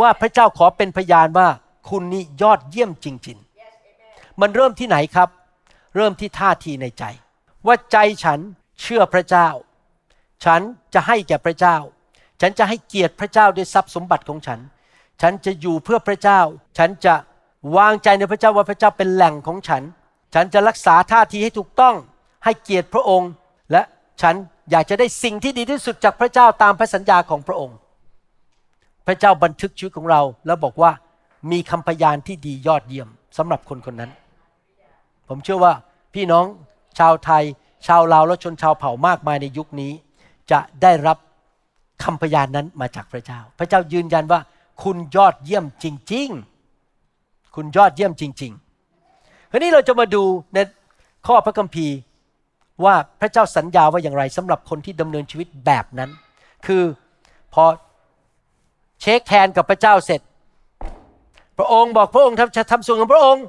[0.00, 1.48] ว่าพระเจ้าขอเป็นพยานว่า
[1.88, 3.38] คุณนี่ยอดเยี่ยมจริง
[3.88, 5.28] ๆ มันเริ่มที่ไหนครับ
[5.96, 7.04] เริ่มที่ท่าทีในใจ
[7.66, 8.40] ว่าใจฉัน
[8.80, 9.48] เชื่อพระเจ้า
[10.44, 10.60] ฉัน
[10.94, 11.76] จะให้แก่พระเจ้า
[12.40, 14.60] ฉันจะให้เกียรติพระเจ้าด้วยทรัพย์สมบัติของฉัน
[15.20, 16.40] ฉันจะอยู่เพื่อพระเจ้า
[16.78, 17.14] ฉันจะ
[17.76, 19.82] วางใจในพระเจ้าว่าพระเจ้าเป็นแหล่งของฉัน
[20.34, 21.94] ฉันจะรักษาท่าทีให้ถูกต้อง
[22.44, 23.30] ให้เกียรติพระองค์
[23.72, 23.82] และ
[24.22, 24.34] ฉัน
[24.70, 27.76] อยากจะได้สิ่งที่ดีที่สุดจากพระเจ้าตามพระสัญญาของพระองค์
[29.06, 30.90] พระเจ้าบันทึกชีวิตของเราแล้วบอกว่า
[31.50, 34.10] มีคำพยานที่ดียอดเยี่ยมสำหรับคนคนนั้น
[35.28, 35.72] ผมเชื่อว่า
[36.14, 36.44] พี่น้อง
[36.98, 37.44] ชาวไทย
[37.86, 39.92] ชาวลาวและชนชาวเผ่ามากมายในยุคนี้
[40.50, 41.18] จะได้รับ
[42.04, 44.40] คำพยานนั้นมาจากพระเจ้า พระเจ้ายืนยันว่า
[44.82, 46.57] คุณยอดเยี่ยมจริง ๆ
[47.60, 50.22] คุณยอดเยี่ยมจริงๆ คราวนี้เราจะมาดู
[50.54, 50.58] ใน
[51.26, 51.96] ข้อพระคัมภีร์
[52.84, 56.10] ว่าพระเจ้าสัญญาว่าอย่างไรสำหรับคนที่ดำเนินชีวิตแบบนั้น
[56.66, 56.82] คือ
[57.54, 57.64] พอ
[59.00, 60.20] เช็คแทนกับพระเจ้าเสร็จ
[61.58, 63.44] พระองค์บอกพระองค์จะทำส่วนของพระองค์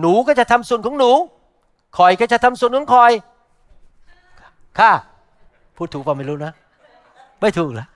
[0.00, 1.10] หนูก็จะทำส่วนของหนู
[1.98, 3.12] คอยก็จะทำส่วนของคอย
[4.78, 4.92] ค่ะ
[5.76, 6.52] พูดถูกป่ะไม่รู้นะ
[7.40, 7.86] ไม่ถูกละ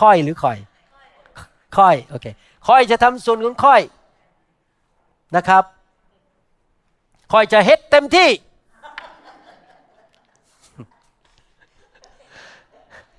[0.00, 0.58] ค่อยหรือคอย
[1.76, 2.26] ค่อยโอเค
[2.68, 3.82] ค่อยจะทำส่วนของค่อย
[5.36, 5.64] นะครับ
[7.32, 8.30] คอยจะเฮ็ดเต็มที่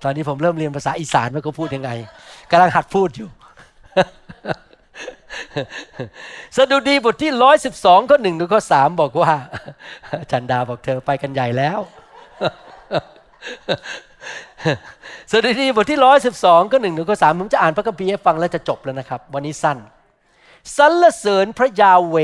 [0.02, 1.90] ตอนนี้ผมเริ่มเรียนภาษาอีสานว่าเขาพูดยังไง
[2.50, 3.28] กำลังหัดพูดอยู่
[6.56, 9.32] สดุดีบทที่ร้อยสิบสองข้อหนึ่งถึงข้อสามบอกว่า
[10.30, 11.80] จันดาบอกเธอไปกันใหญ่แล้ว
[15.32, 19.78] สดุดีบทที่ร้อยสิบสองข้อหนึ่งถึงข้อสามผมจะอ่านพระคัมภีร์ให้ฟังแล้วจะจบแล้วนะครับ วันนี้สั้น
[20.76, 22.16] สรรเสริญพระยาเว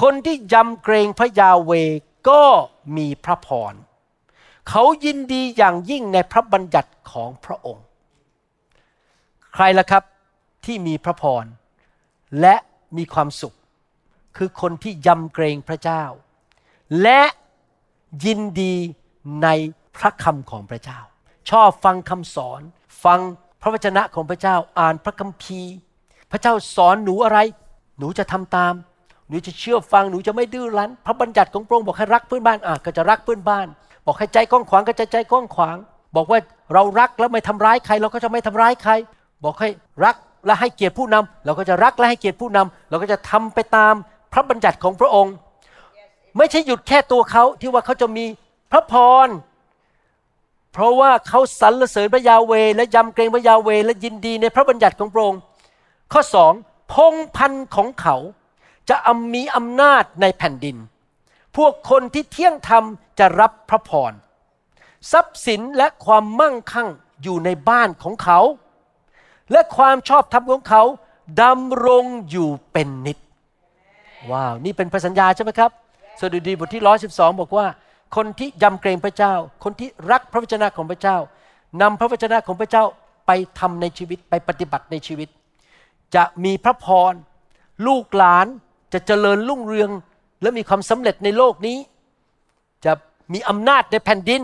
[0.00, 1.72] คนที่ยำเกรงพระยาเว
[2.28, 2.42] ก็
[2.96, 3.74] มีพระพร
[4.68, 7.84] เขายินดีอย่างยิ่งในพระบัญญัติของพระองค์
[9.54, 10.02] ใครล่ะครับ
[10.64, 11.44] ที่มีพระพร
[12.40, 12.54] และ
[12.96, 13.56] มีความสุข
[14.36, 16.04] คือคนที่ยำเกรงพระเจ้า
[17.02, 17.22] และ
[18.24, 18.74] ยินดี
[19.42, 19.48] ใน
[19.96, 21.00] พระคำของพระเจ้า
[21.50, 22.60] ชอบฟังคำสอน
[23.04, 23.20] ฟัง
[23.60, 25.72] พระวจนะของพระเจ้า อ่านพระคัมภีร์
[26.32, 27.38] พระเจ้าสอนหนูอะไร
[27.98, 28.74] หนูจะทำตาม
[29.28, 33.66] หนูจะเชื่อฟังหนูจะไม่ดื้อรั้น พระบัญญัติของพระองค์บอกให้รักเพื่อนบ้านอะก็จะรักเพื่อนบ้าน
[34.06, 35.76] บอกให้ใจกว้างขวางก็จะใจกว้างขวาง
[36.16, 36.38] บอกว่า
[36.74, 38.92] เรารักแล้วไม่ทำร้ายใคร เราก็จะไม่ทำร้ายใคร
[39.44, 39.68] บอกให้
[40.04, 40.16] รัก
[40.46, 43.94] และให้เกียรติผู้นำเราก็จะรักและให้เกียรติผู้นำเราก็จะทำไปตาม
[44.32, 45.34] พระบัญญัติของพระองค์
[46.36, 48.24] ไม่ใช่หยุดแค่ตัวเขาที่ว่าเขาจะมี
[48.72, 48.94] พระพ
[49.26, 49.28] ร
[50.72, 55.40] เพราะว่าเขาสรรเสริญพระยาเวและยำเกรงพระยาเวและยินดีในพระบัญญัติของพระองค์
[56.12, 56.52] ข้อสอง
[56.92, 58.16] พงพันธุ์ของเขา
[58.90, 58.96] จะ
[59.34, 60.76] มีอำนาจในแผ่นดิน
[61.56, 62.84] พวกคนที่เที่ยงธรรม
[63.18, 64.12] จะรับพระพร
[65.12, 66.88] ทรัพย์สินและความมั่งคั่ง
[67.22, 68.40] อยู่ในบ้านของเขา
[69.52, 70.82] และความชอบธรรมของเขา
[71.42, 73.18] ดำรงอยู่เป็นนิจ
[74.30, 75.70] ว้าว นี่เป็นพระสัญญาใช่ไหมครับ
[76.20, 77.66] สดุดีบทที่ร้อยสิบสองบอกว่า
[78.16, 81.16] คนที่ยำเกรงพระเจ้า คนที่รักพระวจนะของพระเจ้า
[81.82, 82.84] นำพระวจนะของพระเจ้า
[83.26, 85.28] ไปทำในชีวิตไปปฏิบัติในชีวิต
[86.16, 87.12] จะมีพระพร
[87.86, 88.46] ลูกหลาน
[88.92, 89.90] จะเจริญรุ่งเรือง
[90.42, 91.78] และมีความสำเร็จในโลกนี้
[92.84, 92.92] จะ
[93.32, 94.42] มีอำนาจในแผ่นดิน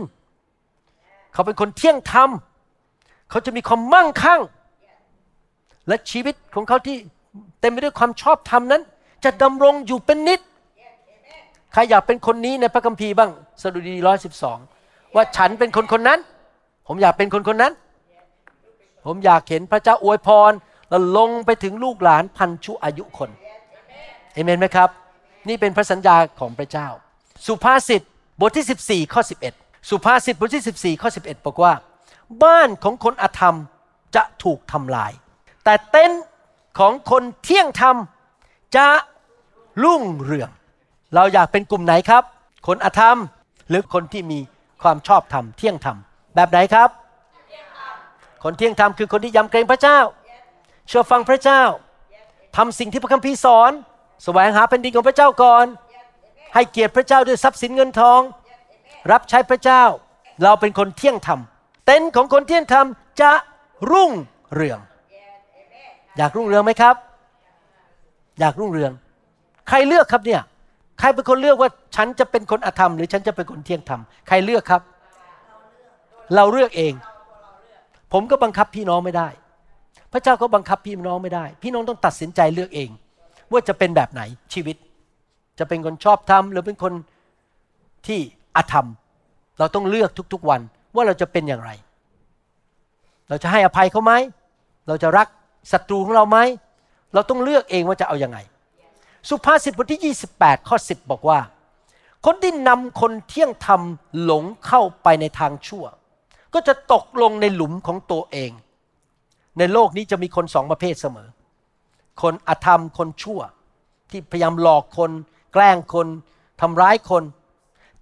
[1.33, 2.31] เขาเป็นคนเที่ยงธรรม
[3.31, 4.41] เขาจะมีความมั่งคั่ง
[5.89, 6.97] และชีวิตของเขาที่
[7.61, 8.83] เต็มไปด้วยความชอบธรรมนั้น
[9.25, 10.41] จะดำรงอยู่เป็นนิด
[11.73, 13.31] ใครอยากเป็นคนนี้ในพระคัมภีร์บ้าง
[13.63, 14.59] สดุดีร้อยสิบสอง
[15.15, 16.19] ว่าฉันเป็นคนคนนั้น
[16.87, 17.73] ผมอยากเป็นคนคนนั้น
[19.07, 20.53] ผมอยากเห็นพระเจ้าอวยพร
[20.89, 23.31] แล้วลงไปถึงลูกหลานพันชุอายุคน
[24.33, 24.89] เอเมนไหมครับ
[25.49, 26.89] นี่เป็นพระสัญญาของพระเจ้า
[27.47, 28.03] สุภาษิต
[28.41, 29.23] บทที่ 14ข้อ
[29.55, 31.73] 11 สุภาษิตบทที่ 14ข้อ11 บอกว่า
[32.43, 33.57] บ้านของคนอธรรม
[34.17, 35.13] จะถูกทำลาย
[35.65, 36.25] แต่เต็นท์
[36.79, 37.97] ของคนเที่ยงธรรม
[38.77, 38.87] จะ
[39.85, 40.51] รุ่งเรือง
[41.15, 42.23] เราอยากเป็นกลุ่มไหนครับ
[42.67, 43.17] คนอธรรม
[43.69, 44.39] หรือคนที่มี
[44.83, 45.97] ความชอบธรรมเที่ยงธรรม
[46.35, 46.89] แบบไหนครับ
[48.45, 49.99] คนเที่ยงธรรมคือคนที่ยำเกรงพระเจ้า
[50.89, 51.63] เชื่อฟังพระเจ้า
[52.57, 53.73] ทำสิ่งที่พระคัมภีร์สอน
[54.25, 55.67] แสวงหาแผ่นดินของพระเจ้าก่อน
[56.55, 58.21] ให้เกียรติพระเจ้าด้วยทรัพย์สินเงินทอง
[59.13, 59.83] รับใช้พระเจ้า
[60.43, 61.41] เราเป็นคนเที่ยงธรรม
[61.87, 62.87] เต็นท์ของคนเที่ยงธรรม
[63.21, 63.33] จะ
[63.93, 64.11] รุ่ง
[64.55, 64.79] เรือง
[66.17, 66.95] อยากรุ่งเรืองไหมครับ
[68.41, 68.93] อยากรุ่งเรือง
[69.69, 70.43] ใครเลือกครับเนี่ย
[70.99, 74.83] ใครเป็นคนเลือกว่าฉันจะเป็นคนอธรรม หรือฉันจะเป็นคนเที่ยงธรรม ใครเลือกครับ
[76.35, 76.95] เราเลือกเอง
[78.13, 79.29] ผมก็บังคับพี่น้องไม่ได้
[80.13, 82.91] พระเจ้าก็บังคับพี่น้องไม่ได้ พี่น้องต้องตัดสินใจเลือกเอง
[83.53, 84.23] ว่าจะเป็นแบบไหน
[84.53, 84.77] ชีวิต
[85.59, 86.93] จะเป็นคนชอบธรรมหรือเป็นคน
[88.07, 88.21] ที่
[88.57, 88.87] อธรรม
[89.59, 90.61] เราต้องเลือกทุกๆวัน
[90.95, 91.71] ว่าเราจะเป็นอย่างไร
[93.29, 94.13] เราจะให้อภัยเขาไหม
[94.89, 95.29] เราจะรัก
[95.73, 96.39] ศัตรูของเราไหม
[97.15, 98.39] เราต้องเลือกเองว่าจะเอาอยัางไง
[99.29, 101.39] สุภาษิตบทที่ 28 ข้อ 10 บอกว่า
[102.27, 103.81] คนที่นำคนเที่ยงธรรม
[104.23, 105.85] หลงเข้าไปในทางชั่ว
[106.55, 108.51] ก็จะตกลงในหลุมของตัวเอง
[109.59, 111.29] ในโลกนี้จะมีคนสองประเภทเสมอ
[112.23, 113.41] คนอธรรมคนชั่ว
[114.11, 115.11] ที่พยายามหลอกคน
[115.53, 116.07] แกล้งคน
[116.61, 117.23] ทำร้ายคน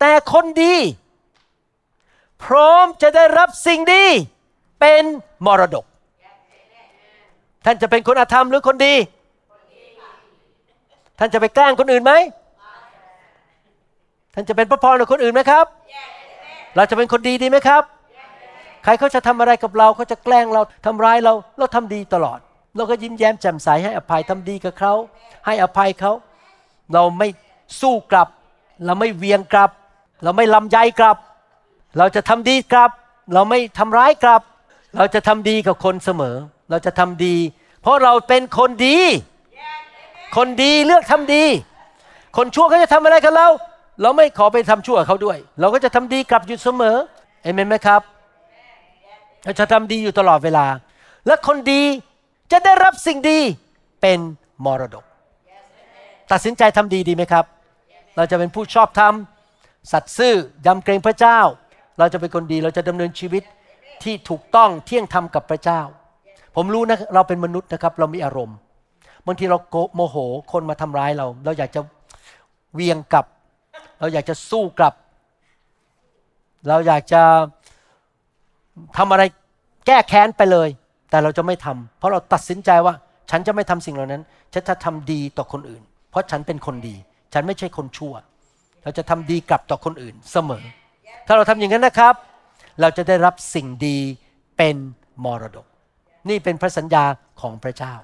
[0.00, 0.76] แต่คนดี
[2.44, 4.04] พร้อมจะได้รับสิ่งดี
[4.80, 5.02] เป็น
[5.46, 5.84] มรดก
[7.64, 8.94] ท่านจะเป็นคนอธรรมหรือคนดี
[11.18, 12.12] ท่านจะไปแกล้งคนอื่นไหม
[14.34, 15.66] ท่านจะเป็นพระพรกับคนอื่นไหมครับ
[16.76, 17.82] เราจะเป็นคนดีดีไหมครับ
[18.86, 22.38] ใครเขาจะทำอะไรกับเราเขาจะแกล้งเราทำร้ายเราเราทำดีตลอด
[22.76, 24.92] เราก็ยิ้มแย้มแจ่มใสให้อภัยทำดีกับเขา
[25.46, 26.12] ให้อภัยเขา
[26.92, 27.28] เราไม่
[27.80, 28.28] สู้กลับ
[28.84, 29.70] เราไม่เวียงกลับ
[30.22, 31.16] เราไม่ลำใจกลับ
[31.98, 32.90] เราจะทำดีกลับ
[33.34, 34.42] เราไม่ทำร้ายกลับ
[34.96, 36.36] เราจะทำดีกับคนเสมอ
[36.70, 37.36] เราจะทำดี
[37.82, 38.98] เพราะเราเป็นคนดี
[40.36, 41.44] คนดีเลือกทำดี
[42.36, 43.48] คนชั่วเขาจะทำอะไรกับเรา
[44.02, 46.96] เราไม่ขอไปทำชั่วเขาด้วย เราก็จะทำดีกลับอยู่เสมอ
[47.42, 48.02] เอเมนไหมครับ
[49.46, 50.66] เราจะทำดีอยู่ตลอดเวลา
[51.26, 51.82] และคนดี
[52.52, 53.38] จะได้รับสิ่งดี
[54.00, 54.18] เป็น
[54.64, 55.04] มรดก
[56.32, 57.44] ตัดสินใจทำดีดีไหมครับ
[58.16, 59.14] เราจะเป็นผู้ชอบธรรม
[59.92, 60.34] สัตย์ซื่อ
[60.66, 61.38] ยำเกรงพระเจ้า
[61.98, 63.42] เราจะเป็นคนดีเราจะดำเนินชีวิต
[64.02, 65.80] ที่ถูกต้องเที่ยงธรรมกับพระเจ้า
[66.56, 68.56] ผมรู้นะเราเป็นมนุษย์นะครับ เรามีอารมณ์
[69.26, 70.16] บางทีเราโกโมโห
[70.52, 71.80] คนมาทำร้ายเรา เราอยากจะ
[72.74, 73.26] เวียงกลับ
[74.00, 74.94] เราอยากจะสู้กลับ
[76.68, 77.22] เราอยากจะ
[78.96, 79.22] ทำอะไร
[79.86, 80.68] แก้แค้นไปเลย
[81.10, 82.94] แต่เราจะไม่ทำเพราะเราตัดสินใจว่า
[83.30, 86.96] ฉันจะไม่ทำสิ่งเหล่านั้น ฉันจะทำดีต่อคนอื่น เพราะฉันเป็นคนดี
[87.32, 88.14] ฉันไม่ใช่คนชั่ว
[88.82, 90.64] เราจะทำดีกลับต่อคนอื่นเสมอ
[91.26, 92.14] ถ้าเราทำอย่างนั้นนะครับ
[92.80, 93.98] เราจะได้รับสิ่งดี
[94.56, 94.76] เป็น
[95.24, 95.66] มรดก
[96.28, 97.04] นี่เป็นพระสัญญา
[97.40, 97.94] ของพระเจ้า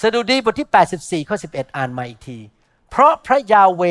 [0.00, 0.68] สดุดีบทที่
[1.22, 2.38] 84 ข้อ 11 อ่านมาอีกที
[2.90, 3.82] เพราะพระยาเว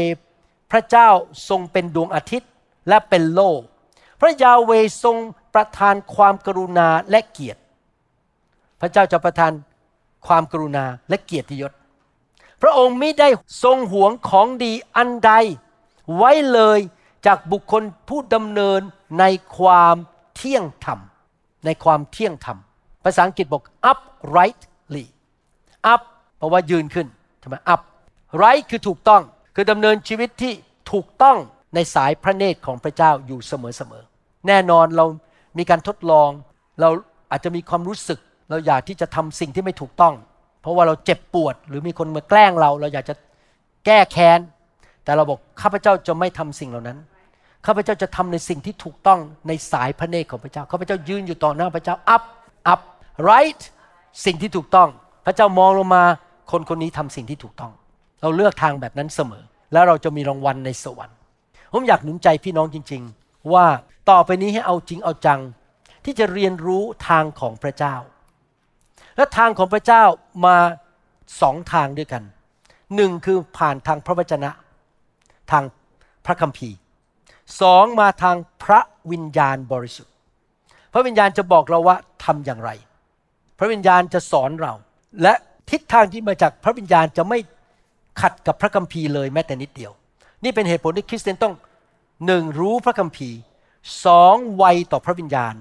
[0.72, 1.10] พระเจ้า
[1.50, 2.50] ทรงเป็นดวงอาทิตย์
[2.88, 3.60] และเป็นโลก
[4.20, 4.72] พระยาเว
[5.04, 5.18] ทรง
[5.54, 7.62] ประทานความกรุณาและเกียรติ
[8.82, 9.52] พระเจ้าจะประทาน
[10.28, 11.72] ความกรุณาและเกียรติยศ
[12.62, 13.30] พระองค์ไม่ได้
[13.64, 15.32] ทรงหวงของดีอันใด
[16.18, 16.80] ไว้เลย
[17.26, 18.82] จากบุคคลผู้ดำเนิน
[19.20, 19.24] ใน
[19.58, 19.96] ความ
[20.36, 21.00] เที่ยงธรรม
[21.66, 22.58] ในความเที่ยงธรรม
[23.04, 25.06] ภาษาอังกฤษบอก uprightly
[25.94, 26.02] up
[26.38, 27.08] เพราะว่ายืนขึ้น
[27.40, 27.82] ใช่ไม up
[28.42, 29.22] right คือถูกต้อง
[29.56, 30.54] คือดำเนินชีวิตที่
[30.92, 31.38] ถูกต้อง
[31.76, 33.54] ในสายพระเนตรของพระเจ้าอยู่เส
[33.92, 34.09] มอๆ
[34.48, 35.06] แน่นอนเรา
[35.58, 36.30] มีการทดลอง
[36.82, 36.90] เรา
[37.32, 40.14] อาจจะมีความรู้สึก เราอยากที่จะทำสิ่งที่ไม่ถูกต้อง
[40.62, 43.16] เพราะว่าเราเจ็บปวด หรือมีคนมาแกล้งเรา เราอยากจะ
[43.86, 44.40] แก้แค้น
[45.04, 46.98] แต่เราบอกข้าพเจ้าจะไม่ทำสิ่งเหล่านั้น
[47.66, 52.24] ข้าพเจ้าจะทำในสิ่งที่ถูกต้องในสายพระเนตรของพระเจ้าข้าพเจ้ายืนอยู่ต่อหน้าพระเจ้า up
[52.74, 52.82] up
[53.30, 53.62] right
[54.26, 54.90] สิ่งที่ถูกต้อง
[55.26, 56.04] พระเจ้ามองลงมา
[56.52, 57.72] คนคนนี้ทำสิ่งที่ถูกต้อง
[58.22, 61.18] เราเลือกทางแบบนั้นเสมอ แล้วเราจะมีรางวัลในสวรรค์
[61.74, 63.66] ผมอยากหนุนใจพี่น้องจริง ๆ ว่า
[64.10, 65.42] ต่อไปนี้ให้เอาจริงเอาจัง
[66.06, 67.96] ที่จะเรียนรู้ทางของพระเจ้า
[69.16, 70.04] และทางของพระเจ้า
[70.46, 70.58] มา
[71.42, 72.24] สองทางด้วยกัน
[72.96, 74.52] หนึ่งคือผ่านทางพระวจนะ
[75.52, 75.64] ทาง
[76.26, 76.78] พระคัมภีร์
[77.62, 78.80] สองมาทางพระ
[79.12, 80.14] วิญญาณบริสุทธิ์
[80.94, 81.96] พระวิญญาณจะบอกเราว่า
[82.26, 82.70] ทำอย่างไร
[83.60, 84.74] พระวิญญาณจะสอนเรา
[85.22, 85.34] และ
[85.70, 87.40] ทิศทางที่มาจากพระวิญญาณจะไม่
[88.22, 89.92] ขัดกับพระคัมภีร์เลยแม้แต่นิดเดียว
[90.44, 91.54] นี่เป็นเหตุผลที่คริสเตียนต้อง
[92.26, 93.38] หนึ่งรู้พระคัมภีร์
[94.06, 95.56] สองไวต่อพระวิญญาณ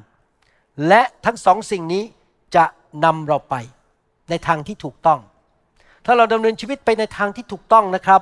[0.88, 2.04] และทั้งสองสิ่งนี้
[2.56, 2.64] จะ
[3.04, 3.54] นำเราไป
[4.30, 5.20] ในทางที่ถูกต้อง
[6.04, 8.20] ถ้าเราดำเนินชีวิตไปในทางที่ถูกต้องนะครับ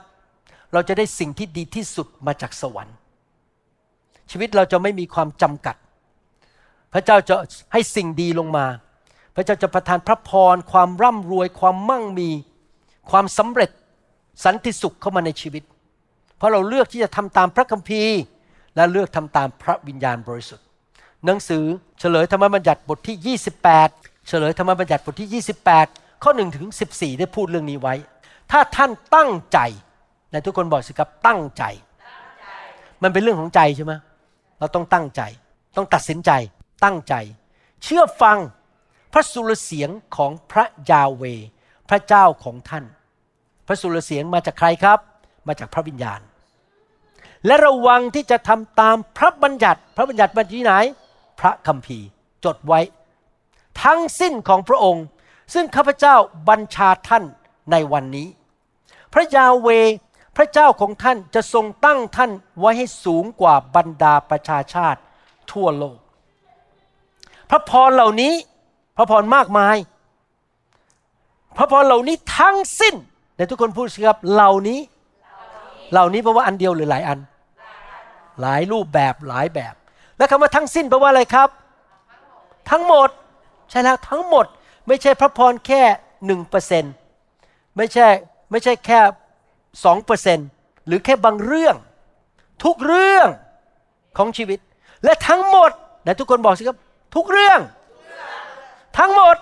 [0.72, 2.96] เราจะได้สิ่งที่ดีที่สุดมาจากสวรรค์
[4.30, 5.76] ชีวิตเราจะไม่มีความจำกัด
[6.92, 7.34] พระเจ้าจะ
[7.72, 8.66] ให้สิ่งดีลงมา
[9.34, 12.30] พระเจ้าจะประทานพระพร ความร่ำรวย ความมั่งมี
[13.10, 13.70] ความสำเร็จ
[14.44, 15.62] สันติสุขเข้ามาในชีวิต
[16.36, 18.16] เพราะเราเลือกที่จะทำตามพระคัมภีร์
[18.76, 20.66] และเลือกทำตามพระวิญญาณบริสุทธิ์
[21.24, 21.64] หนังสือ
[21.98, 23.38] เฉลยธรรมบัญญัติบทที่
[23.78, 25.44] 28 เฉลยธรรมบัญญัติบทที่
[25.76, 27.94] 28 ข้อ1ถึง14 ได้พูดเรื่องนี้ไว้
[28.50, 29.58] ถ้าท่านตั้งใจ
[30.32, 31.64] ในทุกคนบอกสิครับตั้งใจ
[33.02, 33.92] มันเป็นเรื่องของใจใช่ไหม
[34.58, 35.22] เราต้องตั้งใจ
[35.76, 36.30] ต้องตัดสินใจ
[36.84, 37.14] ตั้งใจ
[37.82, 38.38] เชื่อฟัง
[39.12, 41.22] พระสุรเสียงของพระยาเว
[41.88, 42.84] พระเจ้าของท่าน
[43.66, 44.98] พระสุรเสียงมาจากใครครับ
[45.48, 46.20] มาจากพระวิญญาณ
[47.46, 50.72] และระวังที่จะทำตามพระบัญญัติ พระบัญญัติบัญญัติไหน
[51.40, 52.06] พระคัมภีร์
[52.44, 52.80] จดไว้
[53.82, 55.04] ทั้งสิ้นของพระองค์
[55.54, 56.14] ซึ่งข้าพเจ้า
[56.48, 57.24] บัญชาท่าน
[57.70, 58.28] ในวันนี้
[59.12, 59.68] พระยาเว
[60.36, 65.00] พระเจ้าของท่านจะทรงตั้งท่านไว้ให้สูงกว่าบรรดาประชาชาติ
[65.52, 65.98] ทั่วโลก
[67.50, 68.32] พระพรเหล่านี้
[68.96, 69.76] พระพรมากมาย
[71.56, 72.94] พระพรเหล่านี้ทั้งสิ้น
[73.36, 74.80] ในทุกคนพูดสิครับเหล่านี้
[75.92, 77.18] เหล่านี้แปลว่าอันเดียวหรือหลายอัน
[78.40, 79.74] หลายรูปแบบหลายแบบ
[80.16, 81.48] แล้วคำว่าทั้งสิ้นแปลว่าอะไรครับ
[82.70, 83.08] ทั้งหมด
[83.70, 84.46] ใช่แล้วทั้งหมด
[84.86, 85.82] ไม่ใช่พระพรแค่
[86.26, 86.84] หนึ่งเปอร์เซ็น
[87.76, 88.08] ไม่ใช่
[88.50, 89.00] ไม่ใช่แค่
[89.84, 90.38] สองเปอร์เซ็น
[90.86, 91.76] หรือแค่บางเรื่อง
[92.64, 93.28] ทุกเรื่อง
[94.18, 94.58] ของชีวิต
[95.04, 95.70] และทั้งหมด
[96.02, 96.78] ไหนทุกคนบอกสิครับ
[97.16, 97.60] ทุกเรื่อง
[98.98, 99.36] ทั้งหมด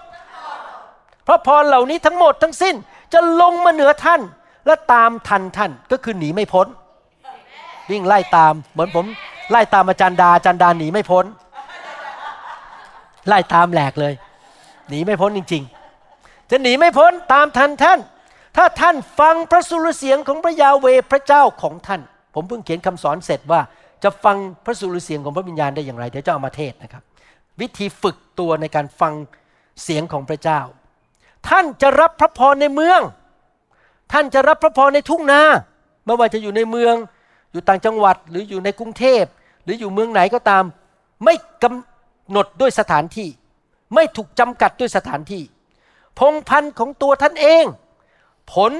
[1.27, 2.75] พระพรเหล่านี้ทั้งหมดทั้งสิ้น
[3.13, 4.21] จะลงมาเหนือท่าน
[4.67, 6.67] และตามทันท่านก็คือหนีไม่พ้น
[7.91, 9.07] วิ่งไล่ตาม เหมือนผม
[9.51, 11.25] ไล่ตามอาจารย์ดาอาจารย์ดาหนีไม่พ้น
[13.29, 14.15] ไล่ตามแหลกเลย
[14.89, 15.63] หนีไม่พ้นจริง
[16.07, 17.99] ๆ จะหนีไม่พ้นตามทันท่าน
[18.57, 22.01] ถ้าท่านฟังพระสุรเสียงของพระยาเวพระเจ้าของท่าน
[22.35, 23.61] ผมเพิ่งเขียนคำสอนเสร็จว่า
[24.03, 27.03] จะฟังพระสุรเสียงของพระวิญญาณได้อย่างไรเดี๋ยวจะเอามาเทศนะครับ
[27.61, 29.13] วิธีฝึกตัวในการฟัง
[29.83, 30.61] เสียงของพระเจ้า
[31.49, 33.01] ท่านจะรับพระพรในเมือง
[34.13, 35.43] ท่านจะรับพระพรในทุ่งนา
[36.05, 36.95] ไม่ว่าจะอยู่ในเมือง
[37.55, 39.25] อยู่ต่างจังหวัดหรืออยู่ในกรุงเทพ
[39.65, 40.65] หรืออยู่เมืองไหนก็ตาม
[41.25, 43.29] ไม่กำหนดด้วยสถานที่
[43.95, 45.43] ไม่ถูกจำกัดด้วยสถานที่
[46.19, 47.65] พงพันธุ์ของตัวท่านเอง
[48.53, 48.73] ผล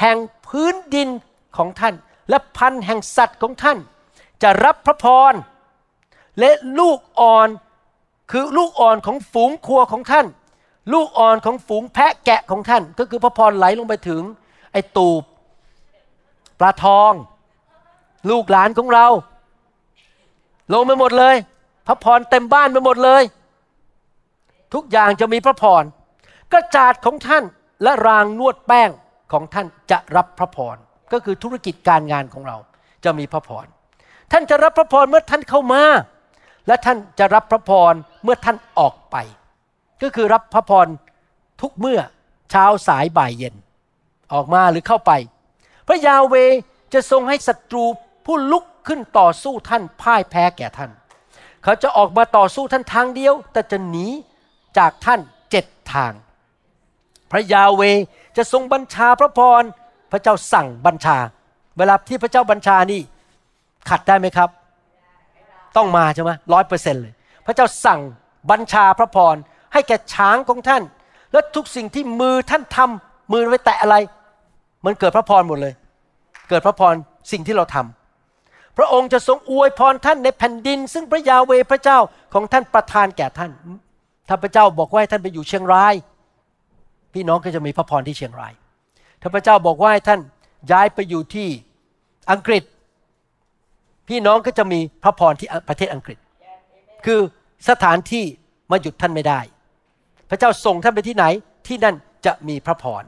[0.00, 0.16] แห่ง
[0.46, 1.08] พื้นดิน
[1.56, 1.94] ของท่าน
[2.28, 3.78] และพันธ์แห่งสัตว์ของท่าน
[4.42, 5.34] จะรับพระพร
[6.38, 7.48] และลูกอ่อน
[8.30, 10.26] คือลูกอ่อนของฝูงครัวของท่าน
[10.92, 14.22] ลูกอ่อนของฝูงแพะแกะของท่าน ก็คือพระพรไหลลงไปถึง
[14.72, 15.22] ไอ้ตูบ
[16.60, 17.12] ปลาทอง
[18.30, 19.06] ลูกหลานของเรา
[20.72, 21.36] ลงไปหมดเลย
[21.86, 23.22] พระพรเต็มบ้านไปหมดเลย
[24.74, 25.84] ทุกอย่างจะมีพระพร
[26.52, 27.44] กระจาดของท่าน
[27.82, 28.90] และรางนวดแป้ง
[29.32, 30.76] ของท่านจะรับพระพร
[31.12, 32.56] ก็คือธุรกิจการงานของเรา
[33.04, 33.66] จะมีพระพร
[34.32, 35.82] ท่านจะรับพระพรเมื่อท่านเข้ามา
[36.66, 39.16] และท่านจะรับพระพรเมื่อท่านออกไป
[40.02, 40.86] ก็คือรับพระพร
[41.60, 42.00] ทุกเมื่อ
[42.50, 43.54] เช้าสายบ่ายเย็น
[44.32, 45.12] ออกมาหรือเข้าไป
[45.88, 46.34] พระยาเว
[46.94, 47.84] จะทรงให้ศัตรู
[48.24, 50.90] ผู้ลุกขึ้นต่อสู้ท่านพ่ายแพ้แก่ท่าน
[51.62, 54.06] เขาจะออกมาต่อสู้ท่านทางเดียว แต่จะหนี
[54.78, 56.12] จากท่านเจ็ดทาง
[57.30, 57.82] พระยาเว
[58.36, 59.62] จะทรงบัญชาพระพร
[60.12, 61.16] พระเจ้าสั่งบัญชา
[61.78, 63.00] เวลาที่พระเจ้าบัญชานี่
[63.90, 64.48] ขัดได้ไหมครับ
[65.76, 67.14] ต้องมาใช่ไหมร้อยเปอร์เซ็นต์เลย
[67.46, 68.00] พระเจ้าสั่ง
[68.50, 69.34] บัญชาพระพร
[69.72, 70.82] ให้แก่ช้างของท่าน
[71.32, 73.96] และทุกสิ่งที่มือท่านทำมือไว้แตะอะไร
[74.84, 75.74] มันเกิดพระพรหมดเลย
[76.48, 76.94] เกิดพระพร
[77.32, 77.99] สิ่งที่เราทำพ
[78.82, 81.98] ระองค์จะทรงอวยพรท่านในแผ่นดิน ซึ่งพระยาเวพระเจ้า
[82.34, 83.50] ของท่านประทานแก่ท่าน
[84.28, 85.94] ถ้าพระเจ้าบอกว่าให้ท่านไปอยู่เชียงราย
[87.14, 88.52] พี่น้องก็จะมีพระพรที่เชียงราย
[89.20, 90.20] ถ้าพระเจ้าบอกว่าให้ท่าน
[90.72, 91.48] ย้ายไปอยู่ที่
[92.32, 92.62] อังกฤษ
[94.08, 96.18] พี่น้องก็จะมีพระพรที่ประเทศอังกฤษ
[97.06, 97.20] คือ
[97.68, 98.24] สถานที่
[98.70, 99.40] มาหยุดท่านไม่ได้
[100.30, 101.24] พระเจ้าส่งท่านไปที่ไหน
[101.66, 101.94] ที่นั่น
[102.26, 103.04] จะมีพระพร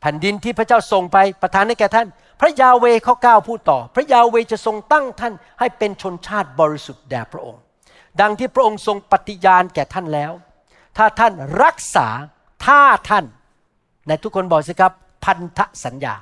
[0.00, 2.06] แผ่นดินที่พระเจ้าส่งไปประทานให้แก่ท่าน
[2.40, 7.62] พระยาเวข้อเก้าพูดต่อ พระยาเวจะทรงตั้งท่านให้เป็นชนชาติบริสุทธิ์แด่พระองค์
[8.20, 10.32] ดังที่พระองค์ทรงปฏิญาณแก่ท่านแล้ว
[10.96, 11.32] ถ้าท่าน
[11.62, 12.08] รักษา
[12.66, 13.24] ถ้าท่าน
[14.08, 14.92] ในทุกคนบอกสิครับ
[15.24, 16.14] พันธสัญญา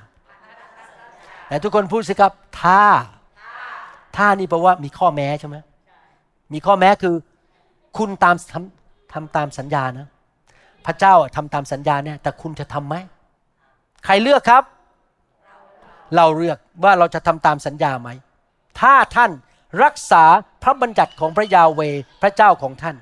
[1.51, 2.83] ในทุกคนพูดสิครับถ้า
[4.17, 5.57] ถ้านี่แปลว่ามีข้อแม้ใช่ไหม
[6.53, 7.15] มีข้อแม้คือ
[7.99, 10.09] คุณตามทำทำตามสัญญานะ
[10.87, 12.95] พระเจ้าอะทำตามสัญญาเนี่ยแต่คุณจะทำไหม
[14.05, 14.63] ใครเลือกครับ
[16.17, 18.09] เราเลือกว่าเราจะทำตามสัญญาไหม
[18.81, 19.31] ถ้าท่าน
[19.85, 20.25] รักษา
[20.63, 21.81] พระบัญญัติของพระยาเว
[22.23, 22.97] พระเจ้าของท่าน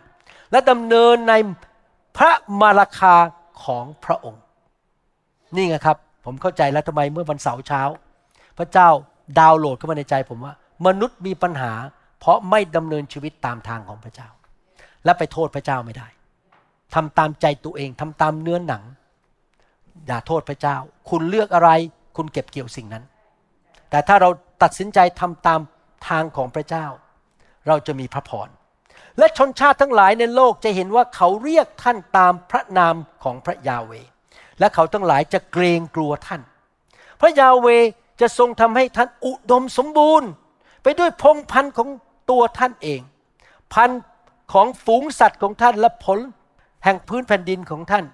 [0.51, 1.35] และดำเนินใน
[2.17, 3.15] พระมาราคา
[3.65, 4.43] ของพระองค์
[5.55, 7.83] นี่ไงครับ ผมเข้าใจแล้วทำไมเมื่อวันเสาร์เช้า
[8.59, 8.89] พระเจ้า
[9.39, 10.55] ดาวน์โหลดเข้ามาในใจผมว่า
[10.87, 11.73] มนุษย์มีปัญหา
[12.21, 14.29] เพราะไม่ดำเนินชีวิตตามทางของพระเจ้า
[15.05, 16.09] และไปโทษพระเจ้าไม่ได้
[16.95, 18.83] ทำตามใจตัวเองทำตามเนื้อหนัง
[20.07, 20.77] อย่าโทษพระเจ้า
[21.11, 21.71] คุณเลือกอะไร
[22.17, 23.05] คุณเก็บเกี่ยวสิ่งนั้น
[23.91, 24.31] แต่ถ้าเรา
[24.63, 25.61] ตัดสินใจทำตาม
[26.09, 26.87] ทางของพระเจ้า
[27.69, 28.49] เราจะมีพระพร
[29.19, 32.95] และชนชาติทั้งหลายในโลกจะเห็นว่าเขาเรียกท่านตามพระนาม
[33.25, 33.93] ของพระยาเว
[34.59, 36.43] และเขาทั้งหลายจะเกรงกลัวท่าน
[37.21, 37.67] พระยาเว
[38.21, 40.29] จะทรงทำให้ท่านอุดมสมบูรณ์
[40.83, 41.89] ไปด้วยพงพันธุ์ของ
[42.31, 43.01] ตัวท่านเอง
[43.75, 44.01] พันธุ์
[44.53, 46.19] ของฝูงสัตว์ของท่านและผล
[46.85, 48.05] แห่งพื้นแผ่นดินของท่าน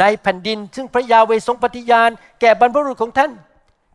[0.00, 3.30] ในแผ่นดิน ซึ่งพระยาเวทรงปฏิญาณ แก่บรรพบุรุษของท่าน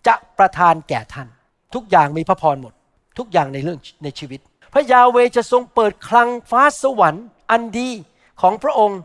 [0.07, 1.27] จะประทานแก่ท่าน
[1.75, 2.73] ทุกอย่างมีพระพรหมด
[3.17, 4.39] ทุกอย่างในเรื่องในชีวิต
[4.73, 7.89] พระยาเวจะทรงเปิดคลังฟ้าสวรรค์ อันดี
[8.41, 8.99] ของพระองค์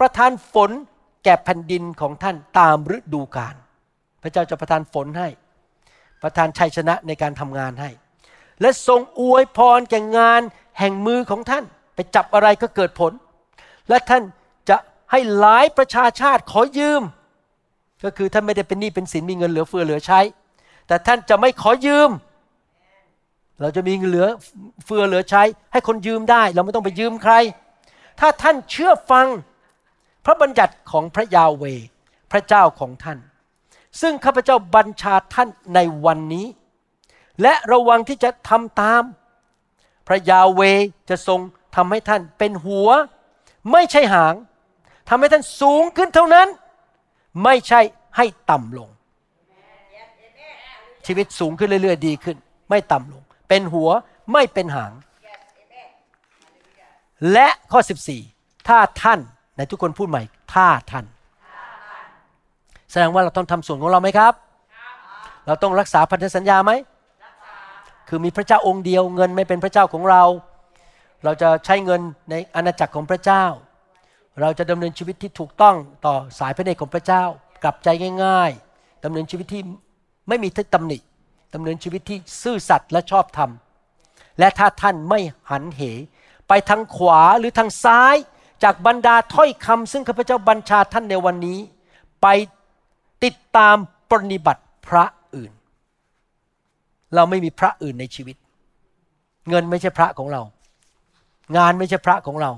[0.00, 0.70] ประทานฝน
[1.24, 3.54] แก่แผ่นดินของท่านตามฤดูกาล
[4.22, 5.28] พระเจ้าจะประทานฝนให้
[6.22, 7.90] ประทานชัยชนะในการทำงานให้
[8.60, 10.40] และทรงอวยพรแก่งาน
[10.78, 13.12] แห่งมือของท่าน ไปจับอะไรก็เกิดผล
[13.88, 14.22] และท่าน
[15.10, 17.02] ให้หลายประชาชาติขอยืม
[18.04, 20.20] ก็คือท่านไม่ได้เป็นหนี้เป็นสินมีเงินเหลือเฟือเหลือใช้
[20.86, 22.10] แต่ท่านจะไม่ขอยืม
[23.60, 24.26] เราจะมีเงินเหลือ
[24.84, 25.42] เฟือเหลือใช้
[25.72, 27.34] ให้คนยืมได้ เราไม่ต้องไปยืมใคร
[28.20, 29.26] ถ้าท่านเชื่อฟัง
[30.24, 31.64] พระบัญญัติของพระยาเว
[32.32, 33.18] พระเจ้าของท่าน
[34.00, 36.46] ซึ่งข้าพเจ้าบัญชาท่านในวันนี้
[37.42, 39.02] และระวังที่จะทำตาม
[40.08, 40.60] พระยาเว
[41.10, 41.40] จะทรง
[41.76, 42.88] ทำให้ท่านเป็นหัว
[43.72, 44.34] ไม่ใช่หาง
[45.08, 46.48] ทำให้ท่านสูงขึ้นเท่านั้น
[47.44, 47.80] ไม่ใช่
[48.16, 48.88] ให้ต่ำลง
[51.06, 52.36] ชีวิตสูงขึ้นเรื่อย ๆ ดีขึ้น
[52.70, 53.90] ไม่ต่ำลง เป็นหัว
[54.32, 54.92] ไม่เป็นหาง
[57.32, 57.80] และข้อ
[58.22, 59.20] 14 ถ้าท่าน
[59.56, 60.22] ในทุกคนพูดใหม่
[60.54, 61.04] ถ้าท่าน
[62.90, 64.34] แสดงว่าเราต้องทำส่วนของเราไหมครับ
[65.46, 66.72] เราต้องรักษาพันธสัญญาไหม
[68.08, 70.22] คือมีพระเจ้าองค์เดียวเงินไม่เป็นพระเจ้าของเรา
[71.24, 72.00] เราจะใช้เงิน
[72.30, 73.44] ในอาณาจักรของพระเจ้า
[74.40, 75.76] เราจะดำเนินชีวิตที่ถูกต้อง
[76.06, 77.22] ต่อสายพระเนตรของพระเจ้า
[77.62, 77.88] กลับใจ
[78.24, 79.62] ง่าย ๆดำเนินชีวิตที่
[80.28, 80.98] ไม่มีทิฏตำหนิ
[81.54, 83.50] ดำเนินชีวิตที่ซื่อสัตย์และชอบธรรม
[84.38, 85.20] และถ้าท่านไม่
[85.50, 85.80] หันเห
[86.48, 88.16] ไปทางขวาหรือทางซ้าย
[88.62, 91.58] จากบรรดาถ้อยคำซึ่งข้าพเจ้าบัญชาท่านในวันนี้
[92.22, 92.26] ไป
[93.24, 93.76] ติดตาม
[94.10, 95.52] ปรนิบัติพระอื่น
[97.14, 98.36] เราไม่มีพระอื่นในชีวิต
[99.48, 100.42] เงินไม่ใช่พระของเรา
[101.56, 102.50] งานไม่ใช่พระของเรา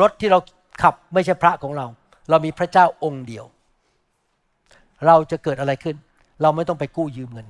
[0.00, 0.38] รถที่เรา
[0.82, 1.86] ขับไม่ใช่พระของเรา
[2.30, 3.44] เรามีพระเจ้าองค์เดียว
[5.06, 5.96] เราจะเกิดอะไรขึ้น
[6.42, 7.46] เราไม่ต้องไปกู้ยืมเงิน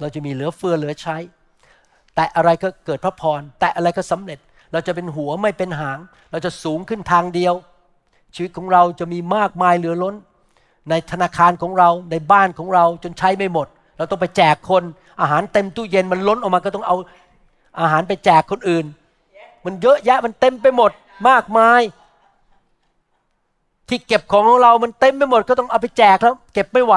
[0.00, 1.16] เราจะมีเหลือเฟือเหลือใช้
[2.14, 4.38] แต่อะไรก็เกิดพระพร แต่อะไรก็สำเร็จ
[4.72, 5.98] เราจะเป็นหัวไม่เป็นหาง
[6.30, 7.54] เราจะสูงขึ้นทางเดียว
[8.34, 10.14] ชีวิตของเราจะมีมากมายเหลือล้น
[10.90, 14.82] ในธนาคารของเราในบ้านของเราจนใช้ไม่หมด เราต้องไปแจกคน
[15.20, 16.96] อาหารเต็มตู้เย็นมันล้นออกมาก็ต้องเอา
[17.80, 18.84] อาหารไปแจกคนอื่น
[19.64, 20.90] มันเยอะแยะมันเต็มไปหมด
[21.28, 21.80] มากมาย
[23.92, 26.94] ที่เก็บของของเรามันเต็มไปหมดก็ต้องเอาไปแจกแล้ว เก็บไม่ไหว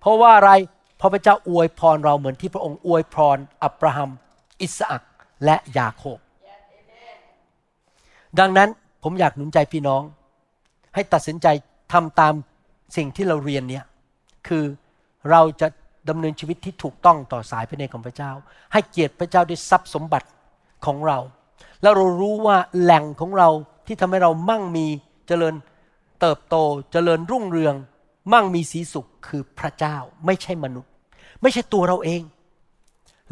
[0.00, 0.50] เพราะว่าอะไร
[0.98, 4.10] เพราะพระเจ้าอวยพรเราเหมือนที่พระองค์อวยพรอับราฮัม
[4.62, 5.02] อิสอัก
[5.44, 6.18] และยาโคบ
[8.38, 8.68] ดังนั้น
[9.02, 10.02] ผมอยากหนุนใจพี่น้อง
[10.94, 11.46] ให้ตัดสินใจ
[11.92, 12.34] ทำตาม
[12.96, 13.84] สิ่งที่เราเรียนเนี่ย
[14.48, 14.64] คือ
[15.30, 15.68] เราจะ
[16.08, 18.32] ดำเนินชีวิตที่ถูกต้องต่อสายพระเนตรของพระเจ้า
[18.72, 20.28] ให้เกียรติพระเจ้าด้วยทรัพย์สมบัติ
[20.86, 21.18] ของเรา
[21.82, 23.48] แล้วเรารู้ว่าแหล่งของเรา
[23.86, 24.86] ที่ทำให้เรามั่งมี
[25.28, 25.54] เจริญ
[26.20, 26.56] เติบโต
[26.92, 27.74] เจริญรุ่งเรือง
[28.32, 29.96] มั่งมีสีสุขคือพระเจ้า
[30.26, 30.90] ไม่ใช่มนุษย์
[31.42, 32.22] ไม่ใช่ตัวเราเอง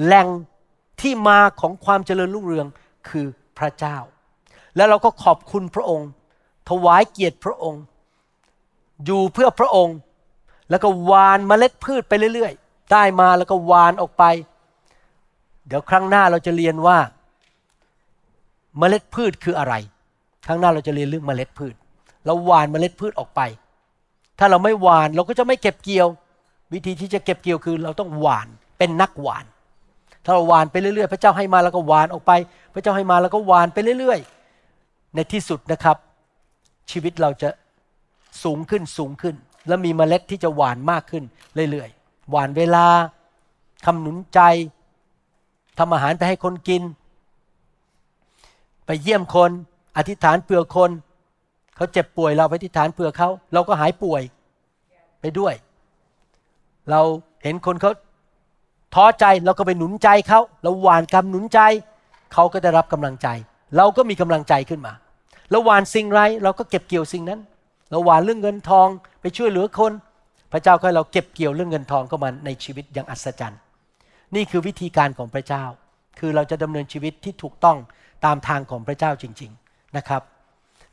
[0.04, 0.28] แหล่ง
[1.00, 2.66] ที่มาของความเจริญรุ่งเรือง
[3.08, 3.26] คือ
[3.58, 3.96] พระเจ้า
[4.76, 6.08] แล้วเราก็ขอบคุณพระองค์
[6.68, 7.82] ถวายเกียรติพระองค์
[9.04, 9.96] อยู่เพื่อพระองค์
[10.70, 14.24] แล้วก็หวานเมล็ดพืชไปเรื่อยๆ ได้มาแล้วก็หวานออกไป
[15.66, 16.98] เดี๋ยวครั้งหน้าเราจะเรียนว่า
[18.78, 19.74] เมล็ดพืชคืออะไร
[20.46, 21.74] ครั้งหน้าเราจะเรียนเรื่องเมล็ดพืช
[22.26, 23.40] เราหวานเมล็ดพืชออกไป
[24.38, 26.08] ถ้าเราไม่หวานเราก็จะไม่เก็บเกี่ยว
[26.72, 28.48] วิธีที่จะเก็บเกี่ยวคือ เราต้องหวาน
[28.78, 29.44] เป็นนักหวาน
[30.24, 32.32] ถ้าเราหวานไปเรื่อยๆ พระเจ้าให้มาแล้วก็หวานออกไป
[32.74, 35.96] พระเจ้าให้มาแล้วก็หวานไปเรื่อยๆ ในที่สุดนะครับ
[36.90, 37.48] ชีวิตเราจะ
[38.42, 39.34] สูงขึ้นสูงขึ้น
[39.68, 41.24] และมีเมล็ดที่จะหวานมากขึ้น
[41.70, 42.86] เรื่อยๆ หวานเวลา
[43.84, 44.40] ทำหนุนใจ
[45.78, 46.82] ทำอาหารไปให้คนกิน
[48.86, 49.50] ไปเยี่ยมคน
[49.96, 50.90] อธิษฐานเผื่อคน
[51.76, 54.22] เขาเจ็บป่วยเราไปอธิฐานเผื่อเขาเราก็หายป่วย
[55.20, 55.54] ไปด้วย
[56.90, 57.00] เรา
[57.42, 57.92] เห็นคนเขา
[58.94, 61.60] ท้อใจเราก็ไปหนุนใจเขาเราหวานคำหนุนใจ
[62.32, 63.28] เขาก็ได้รับกำลังใจ
[63.76, 64.92] เราก็มีกำลังใจขึ้นมา
[65.50, 67.40] เราหวานสิ่งไรเราก็เก็บเกี่ยวสิ่งนั้น
[67.90, 68.88] เราหวานเรื่องเงินทอง
[69.20, 69.92] ไปช่วยเหลือคน
[70.52, 73.60] พระเจ้าก็ให้เราเก็บเกี่ยวเรื่องเงินทองเข้ามาในชีวิตอย่างอัศจรรย์
[74.34, 75.64] นี่คือวิธีการของพระเจ้า
[76.18, 77.76] คือเราจะดำเนินชีวิตที่ถูกต้อง
[78.24, 80.22] ตามทางของพระเจ้าจริง ๆนะครับ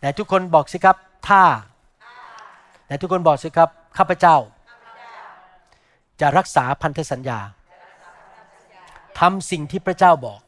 [0.02, 0.98] แต่ทุกคนบอกสิครับ
[1.28, 1.44] ถ้า
[2.88, 4.38] แต่ทุกคนบอกสิครับข้าพเจ้า
[6.22, 7.40] จะรักษาพันธสัญญา
[9.20, 10.40] ทำสิ่งที่พระเจ้าบอก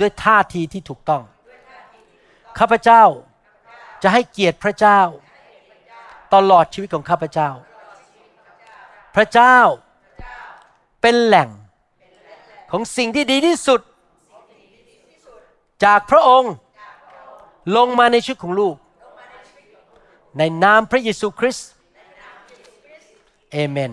[0.00, 1.22] ด้วยท่าทีที่ถูกต้อง
[2.58, 3.02] ข้าพเจ้า
[4.02, 5.00] จะให้เกียรติพระเจ้า
[6.34, 7.50] ตลอดชีวิตของข้าพเจ้า
[9.16, 9.58] พระเจ้า
[11.02, 11.48] เป็นแหล่ง
[12.70, 13.80] ของสิ่งที่ดีที่สุด
[15.84, 16.54] จากพระองค์
[17.76, 18.74] ลงมาในชีวิตของลูก
[20.38, 21.68] ในนามพระเยซูคริสต์
[23.52, 23.92] เอเมน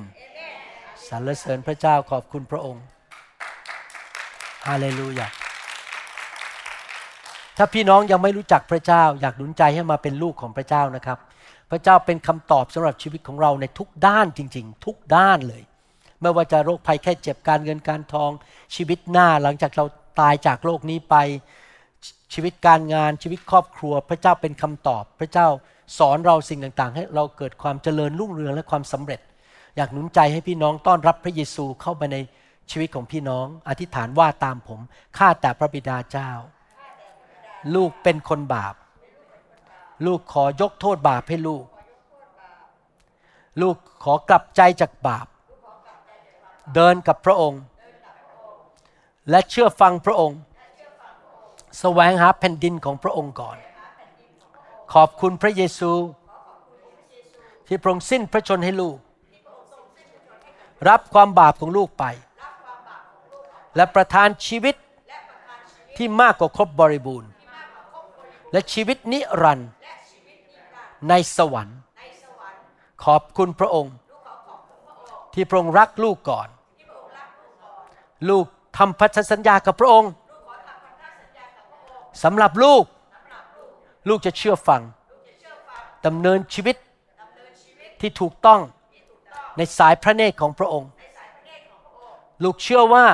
[1.07, 2.83] สรรเสริญพระเจ้าขอบคุณพระองค์
[4.67, 5.27] ฮาเลลูยา
[7.57, 11.19] ถ้าพี่น้องยังไม่รู้จักพระเจ้า อยากหนุนใจให้มาเป็นลูกของพระเจ้านะครับ
[11.71, 15.63] พระเจ้าเป็นคำตอบสำหรับชีวิตของเราในทุกด้านจริง ๆ ทุกด้านเลย
[16.21, 18.31] ไม่ว่าจะโรคภัยแค่เจ็บการเงินการทอง
[18.75, 19.85] ชีวิตหน้าหลังจากเรา
[20.19, 21.15] ตายจากโลกนี้ไป
[22.35, 25.47] ชีวิตการงานชีวิตครอบครัว พระเจ้าเป็นคำตอบ พระเจ้า
[25.97, 29.19] สอนเราสิ่งต่างๆ ให้เราเกิดความเจริญรุ่งเรืองและความสำเร็จ
[29.75, 32.17] อยากหนุนใจให้พี่น้องต้อนรับพระเยซูเข้าไปใน
[32.71, 34.79] ชีวิตของพี่น้อง อธิษฐานว่าตามผม
[35.17, 36.31] ข้าแต่พระบิดาเจ้า
[37.75, 38.75] ลูกเป็นคนบาป
[40.05, 41.65] ลูกขอยกโทษบาปให้ลูก
[43.61, 45.27] ลูกขอกลับใจจากบาป
[46.75, 47.61] เดินกับพระองค์
[49.29, 50.39] และเชื่อฟังพระองค์
[51.79, 53.57] แสวงหาแผ่นดินของพระองค์ก่อน
[54.93, 55.91] ขอบคุณพระเยซู
[57.67, 58.97] ที่พระองค์สิ้นพระชนให้ลูก
[60.89, 62.05] รับความบาปของลูกไป
[63.75, 64.75] และประทานชีวิต
[65.97, 67.29] ที่มากกว่าครบบริบูรณ์
[68.51, 69.69] และชีวิตนิรันดร์
[71.09, 71.79] ในสวรรค์
[73.05, 73.95] ขอบคุณพระองค์
[75.33, 76.47] ที่พระองค์รักลูกก่อน
[78.29, 78.45] ลูก
[78.77, 80.11] ทำพันธสัญญากับพระองค์
[82.23, 82.83] สำหรับลูก
[84.09, 84.81] ลูกจะเชื่อฟัง
[86.05, 86.75] ดำเนินชีวิต
[88.01, 88.59] ที่ถูกต้อง
[89.57, 90.89] ในสายพระเนตรของพระองค์
[92.43, 93.05] ลูกเชื่อว่า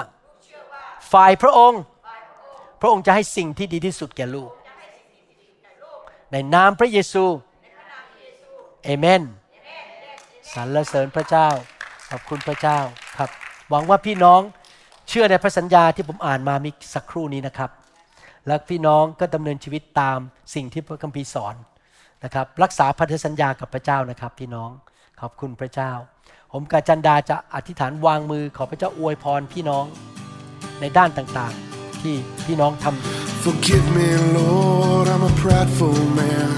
[1.11, 1.81] ฝ่ายพระองค์
[2.81, 4.51] พระองค์จะให้สิ่งที่ดีที่สุดแก่ลูก
[6.31, 7.25] ในนามพระเยซู
[8.83, 9.21] เอเมน
[10.53, 11.47] สรรเสริญพระเจ้า
[12.09, 12.79] ขอบคุณพระเจ้า
[13.17, 13.29] ครับ
[13.69, 14.41] หวังว่าพี่น้อง
[15.09, 17.69] เชื่อในพระสัญญาที่ผมอ่านมามีสักครู่นี้นะครับ
[18.47, 20.19] และพี่น้องก็ดำเนินชีวิตตาม
[20.55, 21.55] สิ่งที่พระคัมภีร์สอน
[22.23, 24.69] นะครับ รักษาพันธสัญญากับพระเจ้านะครับพี่น้อง
[25.19, 25.91] ขอบคุณพระเจ้า
[26.51, 29.85] ผมกาจันดาจะอธิษฐานวางมือขอพระเจ้าอวยพรพี่น้อง
[30.79, 32.15] ในด้านต่างๆ ที่
[32.45, 33.15] พี่น้องทำอยู่
[33.45, 36.51] Forgive me, Lord, I'm a prideful man.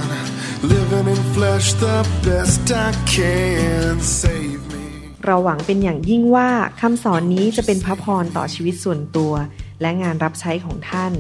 [0.74, 3.94] Living in flesh the best I can.
[4.22, 4.86] Save me.
[5.26, 6.50] เราหวังเป็นอย่างยิ่งว่า
[6.82, 9.34] คำสอนนี้จะเป็นพระพรต่อชีวิตส่วนตัว
[9.84, 11.14] และงานรับใช้ของท่าน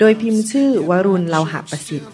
[0.00, 2.08] โดยพิมพ์ชื่อวรุณเลาหะประสิทธิ์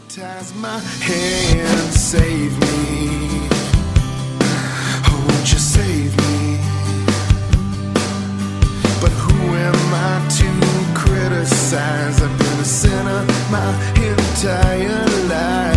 [12.26, 13.20] I've been a sinner
[13.52, 13.66] my
[14.08, 15.75] entire life.